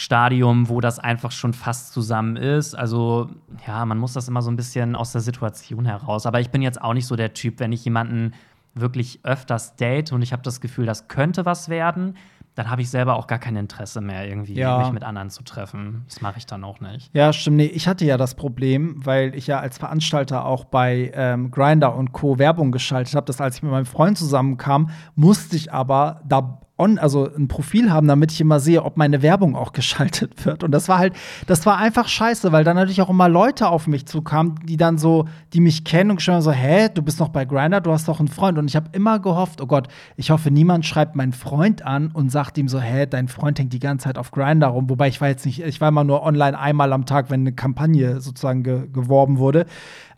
[0.00, 2.74] Stadium, wo das einfach schon fast zusammen ist.
[2.74, 3.28] Also
[3.66, 6.24] ja, man muss das immer so ein bisschen aus der Situation heraus.
[6.26, 8.32] Aber ich bin jetzt auch nicht so der Typ, wenn ich jemanden
[8.74, 12.16] wirklich öfters date und ich habe das Gefühl, das könnte was werden,
[12.54, 14.78] dann habe ich selber auch gar kein Interesse mehr, irgendwie Ja.
[14.78, 16.04] mich mit anderen zu treffen.
[16.08, 17.10] Das mache ich dann auch nicht.
[17.14, 17.58] Ja, stimmt.
[17.58, 21.94] Nee, ich hatte ja das Problem, weil ich ja als Veranstalter auch bei ähm, Grinder
[21.94, 22.38] und Co.
[22.38, 26.98] Werbung geschaltet habe, dass als ich mit meinem Freund zusammenkam, musste ich aber da on,
[26.98, 30.64] also ein Profil haben, damit ich immer sehe, ob meine Werbung auch geschaltet wird.
[30.64, 31.14] Und das war halt,
[31.46, 34.98] das war einfach scheiße, weil dann natürlich auch immer Leute auf mich zukamen, die dann
[34.98, 38.08] so, die mich kennen und haben so, hä, du bist noch bei Grinder, du hast
[38.08, 38.58] doch einen Freund.
[38.58, 42.30] Und ich habe immer gehofft, oh Gott, ich hoffe, niemand schreibt meinen Freund an und
[42.30, 44.88] sagt ihm so, hä, dein Freund hängt die ganze Zeit auf Grinder rum.
[44.88, 47.52] Wobei ich war jetzt nicht, ich war immer nur online einmal am Tag, wenn eine
[47.52, 49.66] Kampagne sozusagen ge geworben wurde.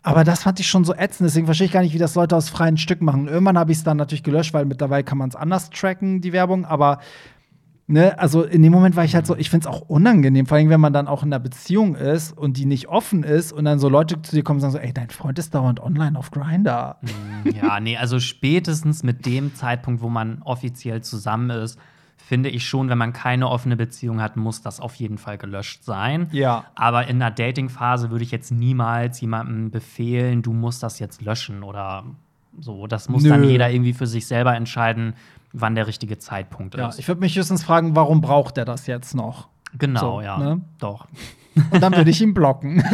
[0.03, 2.35] Aber das fand ich schon so ätzend, deswegen verstehe ich gar nicht, wie das Leute
[2.35, 3.27] aus freien Stück machen.
[3.27, 6.33] Irgendwann habe ich es dann natürlich gelöscht, weil mittlerweile kann man es anders tracken, die
[6.33, 6.99] Werbung, aber
[7.85, 10.55] Ne, also in dem Moment war ich halt so, ich finde es auch unangenehm, vor
[10.55, 13.65] allem wenn man dann auch in einer Beziehung ist und die nicht offen ist und
[13.65, 16.17] dann so Leute zu dir kommen und sagen so, ey, dein Freund ist dauernd online
[16.17, 16.97] auf Grinder.
[17.61, 21.77] ja, nee, also spätestens mit dem Zeitpunkt, wo man offiziell zusammen ist,
[22.25, 25.83] finde ich schon, wenn man keine offene Beziehung hat, muss das auf jeden Fall gelöscht
[25.83, 26.29] sein.
[26.31, 26.65] Ja.
[26.75, 31.63] Aber in einer Dating-Phase würde ich jetzt niemals jemandem befehlen, du musst das jetzt löschen
[31.63, 32.05] oder
[32.59, 32.87] so.
[32.87, 33.29] Das muss Nö.
[33.29, 35.15] dann jeder irgendwie für sich selber entscheiden,
[35.51, 36.97] wann der richtige Zeitpunkt Ja, ist.
[36.99, 39.49] ich würde mich höchstens fragen, warum braucht er das jetzt noch?
[39.77, 40.37] Genau, So, ja.
[40.37, 40.61] ne?
[40.79, 41.07] Doch.
[41.71, 42.83] Und dann würde ich ihn blocken.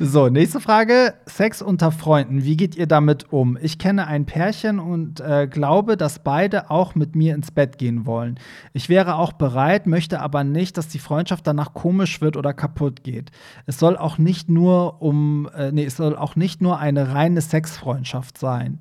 [0.00, 1.14] So, nächste Frage.
[1.26, 2.44] Sex unter Freunden.
[2.44, 3.58] Wie geht ihr damit um?
[3.60, 8.06] Ich kenne ein Pärchen und äh, glaube, dass beide auch mit mir ins Bett gehen
[8.06, 8.38] wollen.
[8.72, 13.02] Ich wäre auch bereit, möchte aber nicht, dass die Freundschaft danach komisch wird oder kaputt
[13.02, 13.30] geht.
[13.66, 17.40] Es soll auch nicht nur um, äh, nee, es soll auch nicht nur eine reine
[17.40, 18.80] Sexfreundschaft sein.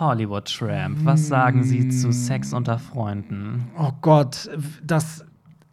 [0.00, 1.04] Hollywood Tramp.
[1.04, 3.70] Was sagen Sie zu Sex unter Freunden?
[3.78, 4.48] Oh Gott,
[4.82, 5.24] das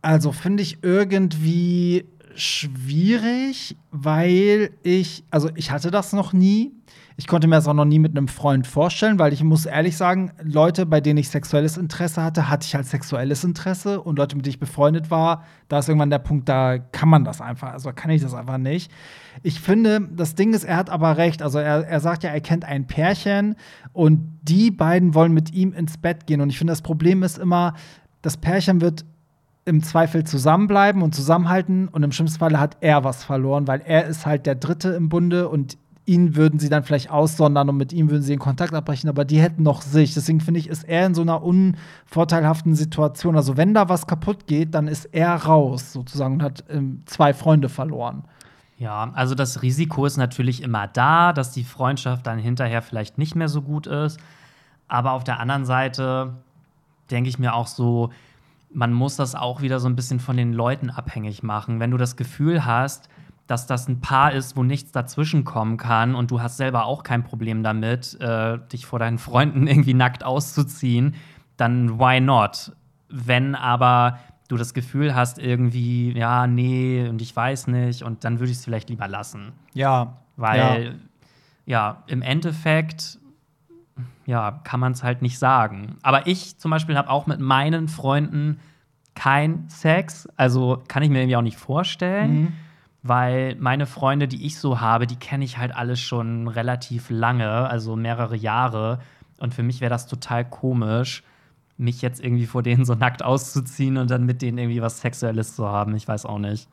[0.02, 2.06] also finde ich irgendwie
[2.36, 6.74] schwierig, weil ich also ich hatte das noch nie.
[7.18, 9.96] Ich konnte mir das auch noch nie mit einem Freund vorstellen, weil ich muss ehrlich
[9.96, 14.36] sagen, Leute, bei denen ich sexuelles Interesse hatte, hatte ich halt sexuelles Interesse und Leute,
[14.36, 17.72] mit denen ich befreundet war, da ist irgendwann der Punkt, da kann man das einfach,
[17.72, 18.92] also kann ich das einfach nicht.
[19.44, 21.42] Ich finde, das Ding ist, er hat aber recht.
[21.42, 23.56] Also er, er sagt ja, er kennt ein Pärchen
[23.94, 26.42] und die beiden wollen mit ihm ins Bett gehen.
[26.42, 27.76] Und ich finde, das Problem ist immer,
[28.24, 29.06] das Pärchen wird
[29.66, 34.06] im Zweifel zusammenbleiben und zusammenhalten und im schlimmsten Falle hat er was verloren, weil er
[34.06, 37.92] ist halt der Dritte im Bunde und ihn würden sie dann vielleicht aussondern und mit
[37.92, 40.14] ihm würden sie den Kontakt abbrechen, aber die hätten noch sich.
[40.14, 43.36] Deswegen finde ich, ist er in so einer unvorteilhaften Situation.
[43.36, 47.34] Also wenn da was kaputt geht, dann ist er raus sozusagen und hat ähm, zwei
[47.34, 48.24] Freunde verloren.
[48.78, 53.34] Ja, also das Risiko ist natürlich immer da, dass die Freundschaft dann hinterher vielleicht nicht
[53.34, 54.20] mehr so gut ist.
[54.88, 56.36] Aber auf der anderen Seite
[57.10, 58.12] denke ich mir auch so,
[58.76, 61.80] man muss das auch wieder so ein bisschen von den Leuten abhängig machen.
[61.80, 63.10] Wenn du das Gefühl hast,
[63.48, 67.04] dass das ein Paar ist, wo nichts dazwischen kommen kann und du hast selber auch
[67.04, 71.16] kein Problem damit, äh, dich vor deinen Freunden irgendwie nackt auszuziehen,
[71.58, 72.74] dann why not?
[73.08, 78.40] Wenn aber du das Gefühl hast, irgendwie, ja, nee, und ich weiß nicht, und dann
[78.40, 79.54] würde ich es vielleicht lieber lassen.
[79.74, 80.18] Ja.
[80.36, 81.00] Weil,
[81.66, 83.20] ja, im Endeffekt,
[84.26, 85.98] ja, kann man es halt nicht sagen.
[86.02, 88.60] Aber ich zum Beispiel habe auch mit meinen Freunden
[89.14, 90.28] kein Sex.
[90.36, 92.54] Also kann ich mir irgendwie auch nicht vorstellen, Mhm.
[93.04, 97.50] weil meine Freunde, die ich so habe, die kenne ich halt alle schon relativ lange,
[97.70, 99.00] also mehrere Jahre.
[99.38, 101.24] Und für mich wäre das total komisch,
[101.78, 105.56] mich jetzt irgendwie vor denen so nackt auszuziehen und dann mit denen irgendwie was Sexuelles
[105.56, 105.96] zu haben.
[105.96, 106.68] Ich weiß auch nicht.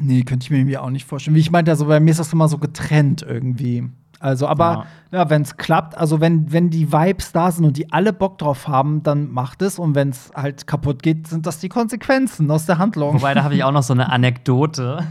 [0.00, 1.34] Nee, könnte ich mir irgendwie auch nicht vorstellen.
[1.34, 3.88] Wie ich meinte, also bei mir ist das immer so getrennt irgendwie.
[4.20, 7.92] Also, aber ja, wenn es klappt, also wenn, wenn die Vibes da sind und die
[7.92, 9.78] alle Bock drauf haben, dann macht es.
[9.78, 13.14] Und wenn es halt kaputt geht, sind das die Konsequenzen aus der Handlung.
[13.14, 15.06] Wobei, da habe ich auch noch so eine Anekdote.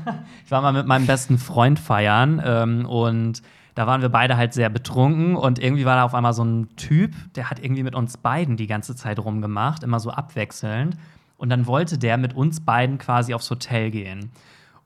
[0.46, 3.42] Ich war mal mit meinem besten Freund feiern ähm, und
[3.76, 6.76] da waren wir beide halt sehr betrunken und irgendwie war da auf einmal so ein
[6.78, 10.98] Typ, der hat irgendwie mit uns beiden die ganze Zeit rumgemacht, immer so abwechselnd.
[11.38, 14.32] Und dann wollte der mit uns beiden quasi aufs Hotel gehen.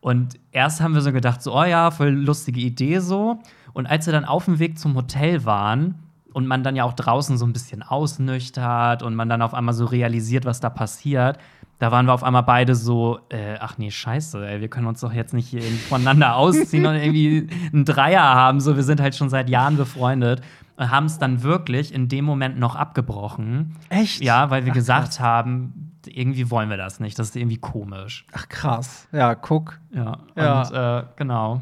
[0.02, 3.40] Und erst haben wir so gedacht, so, oh ja, voll lustige Idee so.
[3.74, 5.96] Und als wir dann auf dem Weg zum Hotel waren
[6.34, 9.74] und man dann ja auch draußen so ein bisschen ausnüchtert und man dann auf einmal
[9.74, 11.38] so realisiert, was da passiert,
[11.80, 15.02] da waren wir auf einmal beide so, äh, ach nee, scheiße, ey, wir können uns
[15.02, 18.60] doch jetzt nicht hier voneinander ausziehen und irgendwie einen Dreier haben.
[18.60, 20.42] So, wir sind halt schon seit Jahren befreundet
[20.78, 23.76] und haben es dann wirklich in dem Moment noch abgebrochen.
[23.90, 24.22] Echt?
[24.24, 25.20] Ja, weil wir Ach, gesagt krass.
[25.20, 27.18] haben, irgendwie wollen wir das nicht.
[27.18, 28.26] Das ist irgendwie komisch.
[28.32, 29.08] Ach, krass.
[29.12, 29.80] Ja, guck.
[29.94, 30.62] Ja, Ja.
[30.62, 31.62] und äh, genau.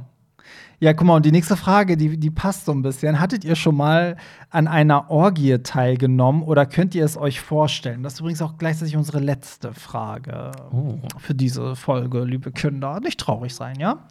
[0.81, 3.19] Ja, guck mal, und die nächste Frage, die, die passt so ein bisschen.
[3.19, 4.15] Hattet ihr schon mal
[4.49, 8.01] an einer Orgie teilgenommen oder könnt ihr es euch vorstellen?
[8.01, 10.99] Das ist übrigens auch gleichzeitig unsere letzte Frage Oh.
[11.17, 12.99] für diese Folge, liebe Kinder.
[13.01, 14.07] Nicht traurig sein, ja?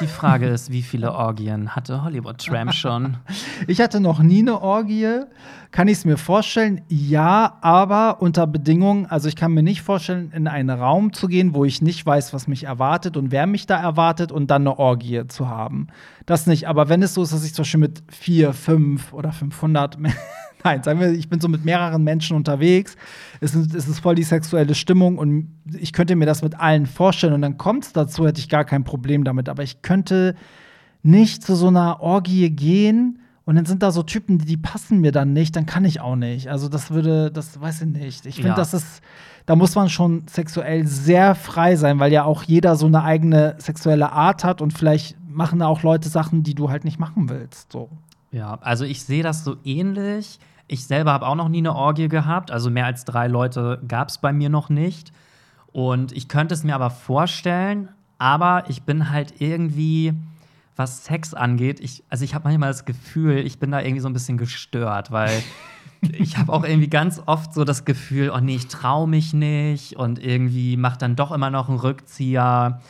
[0.00, 3.16] Die Frage ist, wie viele Orgien hatte Hollywood Tramp schon?
[3.66, 5.22] Ich hatte noch nie eine Orgie.
[5.72, 6.80] Kann ich es mir vorstellen?
[6.88, 9.06] Ja, aber unter Bedingungen.
[9.06, 12.32] Also ich kann mir nicht vorstellen, in einen Raum zu gehen, wo ich nicht weiß,
[12.32, 15.88] was mich erwartet und wer mich da erwartet und dann eine Orgie zu haben.
[16.24, 16.68] Das nicht.
[16.68, 19.98] Aber wenn es so ist, dass ich zum Beispiel mit vier, fünf oder 500
[20.64, 22.96] Nein, sagen wir, ich bin so mit mehreren Menschen unterwegs.
[23.40, 25.48] Es ist, es ist voll die sexuelle Stimmung und
[25.78, 28.64] ich könnte mir das mit allen vorstellen und dann kommt es dazu, hätte ich gar
[28.64, 29.48] kein Problem damit.
[29.48, 30.34] Aber ich könnte
[31.02, 35.00] nicht zu so einer Orgie gehen und dann sind da so Typen, die, die passen
[35.00, 36.48] mir dann nicht, dann kann ich auch nicht.
[36.48, 38.26] Also das würde, das weiß ich nicht.
[38.26, 38.54] Ich finde, Ja.
[38.56, 39.00] das ist,
[39.46, 43.54] da muss man schon sexuell sehr frei sein, weil ja auch jeder so eine eigene
[43.58, 47.30] sexuelle Art hat und vielleicht machen da auch Leute Sachen, die du halt nicht machen
[47.30, 47.72] willst.
[47.72, 47.88] So.
[48.32, 50.38] Ja, also ich sehe das so ähnlich.
[50.68, 52.50] Ich selber habe auch noch nie eine Orgie gehabt.
[52.50, 55.12] Also mehr als drei Leute gab es bei mir noch nicht.
[55.72, 57.88] Und ich könnte es mir aber vorstellen,
[58.18, 60.12] aber ich bin halt irgendwie,
[60.76, 64.08] was Sex angeht, ich, also ich habe manchmal das Gefühl, ich bin da irgendwie so
[64.08, 65.42] ein bisschen gestört, weil
[66.00, 69.96] ich habe auch irgendwie ganz oft so das Gefühl, oh nee, ich traue mich nicht
[69.96, 72.80] und irgendwie macht dann doch immer noch einen Rückzieher.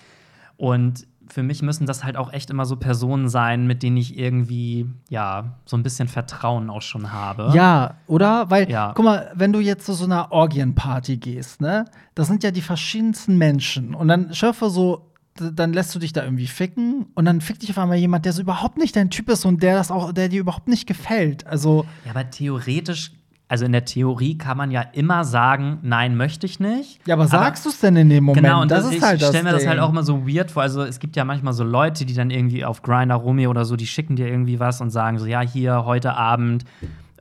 [0.57, 4.19] Und für mich müssen das halt auch echt immer so Personen sein, mit denen ich
[4.19, 7.53] irgendwie, ja, so ein bisschen Vertrauen auch schon habe.
[7.55, 8.51] Ja, oder?
[8.51, 8.93] Weil, Ja.
[8.95, 12.63] guck mal, wenn du jetzt zu so einer Orgienparty gehst, ne, das sind ja die
[12.63, 13.95] verschiedensten Menschen.
[13.95, 15.05] Und dann schaffe so,
[15.35, 18.33] dann lässt du dich da irgendwie ficken und dann fickt dich auf einmal jemand, der
[18.33, 21.47] so überhaupt nicht dein Typ ist und der das auch, der dir überhaupt nicht gefällt.
[21.47, 23.13] Also, Ja, aber theoretisch,
[23.49, 27.01] also in der Theorie kann man ja immer sagen, nein, möchte ich nicht.
[27.07, 28.45] ja, aber sagst du es denn in dem Moment?
[28.47, 30.29] Genau, und das das ist ich halt das stelle mir das halt auch immer so
[30.29, 30.63] weird vor.
[30.63, 33.75] Also es gibt ja manchmal so Leute, die dann irgendwie auf Grindr, Rumi oder so,
[33.77, 36.65] die schicken dir irgendwie was und sagen so, ja, hier heute Abend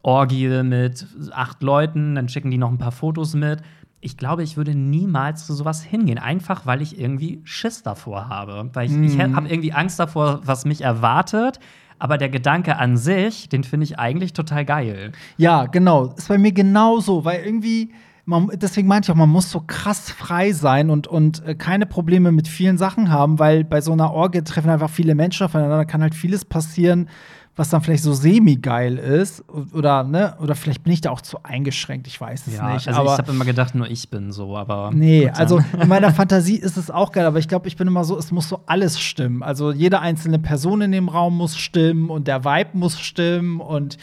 [0.03, 3.61] Orgie mit acht Leuten, dann schicken die noch ein paar Fotos mit.
[3.99, 8.69] Ich glaube, ich würde niemals zu sowas hingehen, einfach weil ich irgendwie Schiss davor habe.
[8.73, 9.35] Weil ich, ich Mhm.
[9.35, 11.59] habe irgendwie Angst davor, was mich erwartet.
[11.99, 15.11] Aber der Gedanke an sich, den finde ich eigentlich total geil.
[15.37, 16.13] Ja, genau.
[16.15, 17.91] Ist bei mir genauso, weil irgendwie,
[18.25, 21.85] man, deswegen meinte ich auch, man muss so krass frei sein und, und äh, keine
[21.85, 25.85] Probleme mit vielen Sachen haben, weil bei so einer Orgie treffen einfach viele Menschen aufeinander,
[25.85, 27.09] kann halt vieles passieren,
[27.57, 29.43] was dann vielleicht so semi-geil ist.
[29.73, 32.87] Oder, ne, oder vielleicht bin ich da auch zu eingeschränkt, ich weiß es Ja, nicht.
[32.87, 34.91] also aber ich habe immer gedacht, nur ich bin so, aber.
[34.93, 38.03] Nee, also in meiner Fantasie ist es auch geil, aber ich glaube, ich bin immer
[38.03, 39.43] so, es muss so alles stimmen.
[39.43, 43.97] Also jede einzelne Person in dem Raum muss stimmen und der Vibe muss stimmen und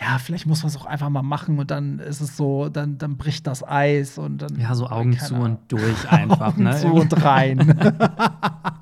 [0.00, 2.96] ja, vielleicht muss man es auch einfach mal machen und dann ist es so, dann,
[2.96, 4.58] dann bricht das Eis und dann.
[4.58, 6.76] Ja, so Augen zu und durch einfach, Augen ne?
[6.76, 7.58] zu und rein.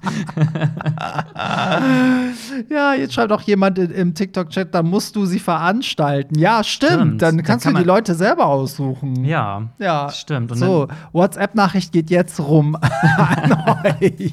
[2.71, 6.39] ja, jetzt schreibt auch jemand im TikTok-Chat, dann musst du sie veranstalten.
[6.39, 6.93] Ja, stimmt.
[6.93, 7.23] Stimmt.
[7.23, 9.25] Dann Da kannst kann du die Leute selber aussuchen.
[9.25, 10.53] Ja, Ja, stimmt.
[10.53, 14.33] Und so, dann, WhatsApp-Nachricht geht jetzt rum an euch.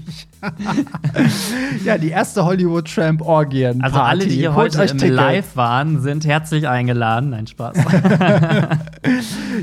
[1.83, 3.81] ja, die erste Hollywood Tramp Orgien.
[3.81, 5.13] also alle, die hier Holt heute im.
[5.13, 7.31] Live waren, sind herzlich eingeladen.
[7.31, 7.77] Nein, Spaß.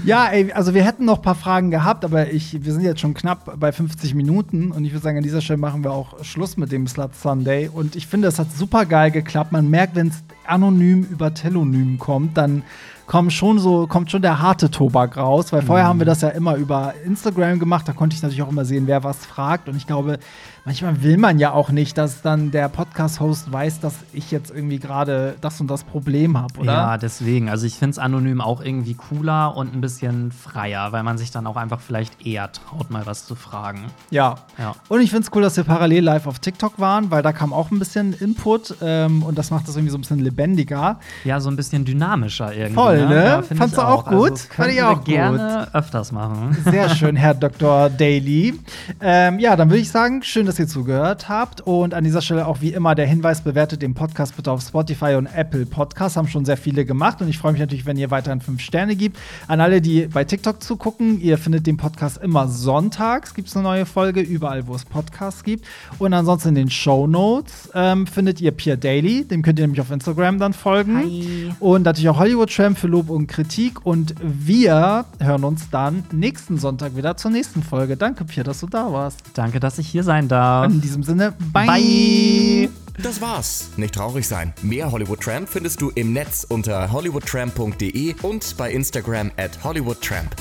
[0.04, 3.00] Ja, ey, also wir hätten noch ein paar Fragen gehabt, aber ich, wir sind jetzt
[3.00, 6.24] schon knapp bei 50 Minuten und ich würde sagen, an dieser Stelle machen wir auch
[6.24, 7.68] Schluss mit dem Slut Sunday.
[7.72, 9.52] Und ich finde, es hat super geil geklappt.
[9.52, 12.62] Man merkt, wenn es anonym über Telonym kommt, dann
[13.06, 16.28] kommt schon so, kommt schon der harte Tobak raus, weil vorher haben wir das ja
[16.28, 19.68] immer über Instagram gemacht, da konnte ich natürlich auch immer sehen, wer was fragt.
[19.68, 20.18] Und ich glaube,
[20.64, 24.78] manchmal will man ja auch nicht, dass dann der Podcast-Host weiß, dass ich jetzt irgendwie
[24.78, 26.72] gerade das und das Problem habe, oder?
[26.72, 27.48] Ja, deswegen.
[27.48, 31.30] Also ich finde es anonym auch irgendwie cooler und ein bisschen freier, weil man sich
[31.30, 33.86] dann auch einfach vielleicht eher traut, mal was zu fragen.
[34.10, 34.36] Ja.
[34.58, 34.74] Ja.
[34.88, 37.52] Und ich finde es cool, dass wir parallel live auf TikTok waren, weil da kam
[37.52, 40.98] auch ein bisschen Input ähm, und das macht das irgendwie so ein bisschen lebendiger.
[41.24, 42.74] Ja, so ein bisschen dynamischer irgendwie.
[42.74, 43.24] Voll, ne?
[43.24, 44.30] Ja, find Fandst du auch gut?
[44.32, 45.04] Also, Fand ich auch gut.
[45.06, 46.56] gerne öfters machen.
[46.64, 47.90] Sehr schön, Herr Dr.
[47.90, 48.58] Daly.
[49.00, 51.60] Ähm, ja, dann würde ich sagen, schön, dass ihr zugehört habt.
[51.60, 55.14] Und an dieser Stelle auch wie immer der Hinweis, bewertet den Podcast bitte auf Spotify
[55.14, 56.16] und Apple Podcasts.
[56.16, 57.20] Haben schon sehr viele gemacht.
[57.20, 59.18] Und ich freue mich natürlich, wenn ihr weiterhin fünf Sterne gibt.
[59.48, 63.34] An alle, die bei TikTok zugucken, ihr findet den Podcast immer sonntags.
[63.34, 65.66] Gibt es eine neue Folge, überall, wo es Podcasts gibt.
[65.98, 69.24] Und ansonsten in den Show Notes ähm, findet ihr Pierre Daly.
[69.24, 70.96] Dem könnt ihr nämlich auf Instagram dann folgen.
[70.96, 71.52] Hi.
[71.60, 73.84] Und natürlich auch Hollywood Tramp für Lob und Kritik.
[73.86, 77.96] Und wir hören uns dann nächsten Sonntag wieder zur nächsten Folge.
[77.96, 79.20] Danke, Pierre, dass du da warst.
[79.34, 80.41] Danke, dass ich hier sein darf.
[80.66, 81.66] In diesem Sinne, bye.
[81.66, 82.68] Bye.
[83.02, 83.70] Das war's.
[83.76, 84.52] Nicht traurig sein.
[84.62, 90.36] Mehr Hollywood Tramp findest du im Netz unter hollywoodtramp.de und bei Instagram at hollywoodtramp.